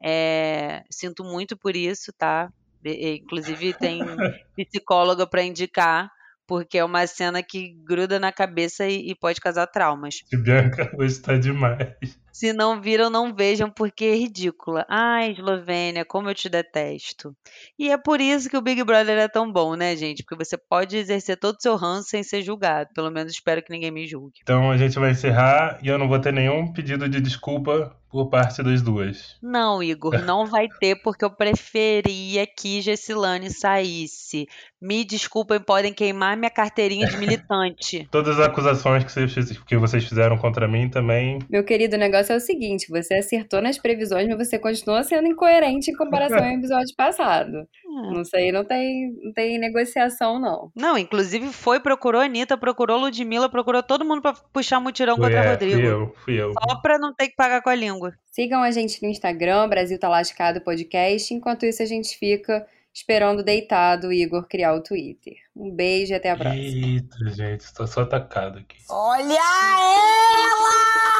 é, 0.03 0.83
sinto 0.89 1.23
muito 1.23 1.57
por 1.57 1.75
isso, 1.75 2.13
tá? 2.17 2.49
Inclusive, 2.83 3.73
tem 3.73 3.99
psicóloga 4.69 5.27
para 5.27 5.43
indicar, 5.43 6.09
porque 6.47 6.77
é 6.77 6.85
uma 6.85 7.05
cena 7.07 7.41
que 7.41 7.73
gruda 7.83 8.19
na 8.19 8.31
cabeça 8.31 8.87
e, 8.87 9.09
e 9.09 9.15
pode 9.15 9.41
causar 9.41 9.67
traumas. 9.67 10.15
Bianca 10.31 10.91
hoje 10.97 11.19
tá 11.19 11.37
demais. 11.37 12.19
Se 12.35 12.51
não 12.51 12.81
viram, 12.81 13.09
não 13.09 13.33
vejam, 13.33 13.69
porque 13.69 14.03
é 14.03 14.13
ridícula. 14.13 14.85
Ai, 14.89 15.31
Eslovênia, 15.31 16.03
como 16.03 16.29
eu 16.29 16.35
te 16.35 16.49
detesto. 16.49 17.33
E 17.79 17.89
é 17.89 17.97
por 17.97 18.19
isso 18.19 18.49
que 18.49 18.57
o 18.57 18.61
Big 18.61 18.83
Brother 18.83 19.17
é 19.17 19.29
tão 19.29 19.49
bom, 19.49 19.73
né, 19.73 19.95
gente? 19.95 20.21
Porque 20.21 20.43
você 20.43 20.57
pode 20.57 20.97
exercer 20.97 21.37
todo 21.37 21.55
o 21.55 21.61
seu 21.61 21.77
ranço 21.77 22.09
sem 22.09 22.23
ser 22.23 22.41
julgado. 22.41 22.89
Pelo 22.93 23.09
menos 23.09 23.31
espero 23.31 23.63
que 23.63 23.71
ninguém 23.71 23.89
me 23.89 24.05
julgue. 24.05 24.41
Então 24.43 24.69
a 24.69 24.75
gente 24.75 24.99
vai 24.99 25.11
encerrar 25.11 25.79
e 25.81 25.87
eu 25.87 25.97
não 25.97 26.09
vou 26.09 26.19
ter 26.19 26.33
nenhum 26.33 26.73
pedido 26.73 27.07
de 27.07 27.21
desculpa 27.21 27.95
por 28.15 28.29
parte 28.29 28.63
das 28.63 28.81
duas. 28.81 29.35
Não, 29.41 29.83
Igor, 29.83 30.13
não 30.23 30.45
vai 30.45 30.69
ter, 30.79 30.95
porque 31.01 31.25
eu 31.25 31.29
preferia 31.29 32.47
que 32.47 32.81
Gessilane 32.81 33.49
saísse. 33.49 34.47
Me 34.81 35.03
desculpem, 35.03 35.59
podem 35.59 35.91
queimar 35.91 36.37
minha 36.37 36.49
carteirinha 36.49 37.07
de 37.07 37.17
militante. 37.19 38.07
Todas 38.09 38.39
as 38.39 38.47
acusações 38.47 39.03
que 39.03 39.11
vocês, 39.11 39.59
que 39.59 39.75
vocês 39.75 40.05
fizeram 40.05 40.37
contra 40.37 40.65
mim 40.65 40.87
também. 40.87 41.39
Meu 41.49 41.65
querido, 41.65 41.97
o 41.97 41.99
negócio 41.99 42.24
é 42.33 42.35
o 42.35 42.39
seguinte: 42.39 42.89
você 42.89 43.15
acertou 43.15 43.61
nas 43.61 43.77
previsões, 43.77 44.27
mas 44.27 44.37
você 44.37 44.59
continua 44.59 45.03
sendo 45.03 45.27
incoerente 45.27 45.91
em 45.91 45.95
comparação 45.95 46.39
ao 46.39 46.51
episódio 46.57 46.95
passado. 46.95 47.67
Não 47.85 48.25
sei, 48.25 48.51
não 48.51 48.65
tem, 48.65 49.13
não 49.23 49.33
tem 49.33 49.57
negociação, 49.57 50.39
não. 50.39 50.71
Não, 50.75 50.97
inclusive 50.97 51.47
foi, 51.47 51.79
procurou 51.79 52.21
a 52.21 52.25
Anitta, 52.25 52.57
procurou 52.57 52.99
Ludmilla, 52.99 53.49
procurou 53.49 53.81
todo 53.81 54.05
mundo 54.05 54.21
pra 54.21 54.33
puxar 54.51 54.79
mutirão 54.79 55.15
contra 55.15 55.43
é, 55.43 55.51
Rodrigo. 55.51 55.75
fui 55.75 55.87
eu, 55.87 56.15
fui 56.25 56.41
eu. 56.41 56.53
Só 56.53 56.75
pra 56.81 56.97
não 56.99 57.13
ter 57.13 57.29
que 57.29 57.35
pagar 57.35 57.61
com 57.61 57.69
a 57.69 57.75
língua. 57.75 58.13
Sigam 58.31 58.61
a 58.61 58.71
gente 58.71 59.01
no 59.01 59.07
Instagram, 59.07 59.69
Brasil 59.69 59.97
Tá 59.97 60.09
Lascado 60.09 60.59
Podcast. 60.61 61.33
Enquanto 61.33 61.65
isso, 61.65 61.81
a 61.81 61.85
gente 61.85 62.17
fica 62.17 62.65
esperando 62.95 63.43
deitado 63.43 64.07
o 64.07 64.13
Igor 64.13 64.47
criar 64.47 64.73
o 64.73 64.81
Twitter. 64.81 65.33
Um 65.53 65.69
beijo 65.69 66.13
e 66.13 66.15
até 66.15 66.31
a 66.31 66.37
próxima. 66.37 66.63
Eita, 66.63 67.29
gente, 67.29 67.73
tô 67.73 67.85
só 67.85 68.01
atacado 68.01 68.59
aqui. 68.59 68.77
Olha 68.89 69.33
ela! 69.33 71.14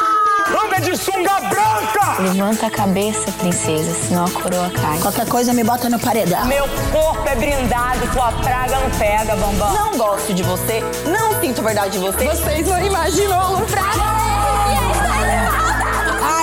Anda 0.47 0.79
de 0.79 0.95
sunga 0.95 1.39
branca! 1.41 2.21
Levanta 2.21 2.67
a 2.67 2.69
cabeça, 2.69 3.31
princesa, 3.34 3.93
senão 3.93 4.25
a 4.25 4.29
coroa 4.31 4.69
cai. 4.69 4.99
Qualquer 4.99 5.27
coisa 5.27 5.53
me 5.53 5.63
bota 5.63 5.89
no 5.89 5.99
paredão. 5.99 6.45
Meu 6.45 6.65
corpo 6.91 7.27
é 7.27 7.36
brindado, 7.36 8.08
tua 8.13 8.31
praga 8.31 8.79
não 8.79 8.89
pega, 8.91 9.36
bambam. 9.36 9.73
Não 9.73 9.97
gosto 9.97 10.34
de 10.34 10.43
você, 10.43 10.81
não 11.08 11.39
sinto 11.41 11.62
verdade 11.63 11.91
de 11.91 11.97
você. 11.99 12.25
Vocês 12.25 12.67
não 12.67 12.79
imaginam 12.86 13.55
o 13.55 13.65
praga. 13.65 14.15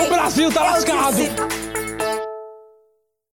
O 0.04 0.08
Brasil 0.08 0.52
tá 0.52 0.62
lascado! 0.62 1.16
disse- 1.16 1.61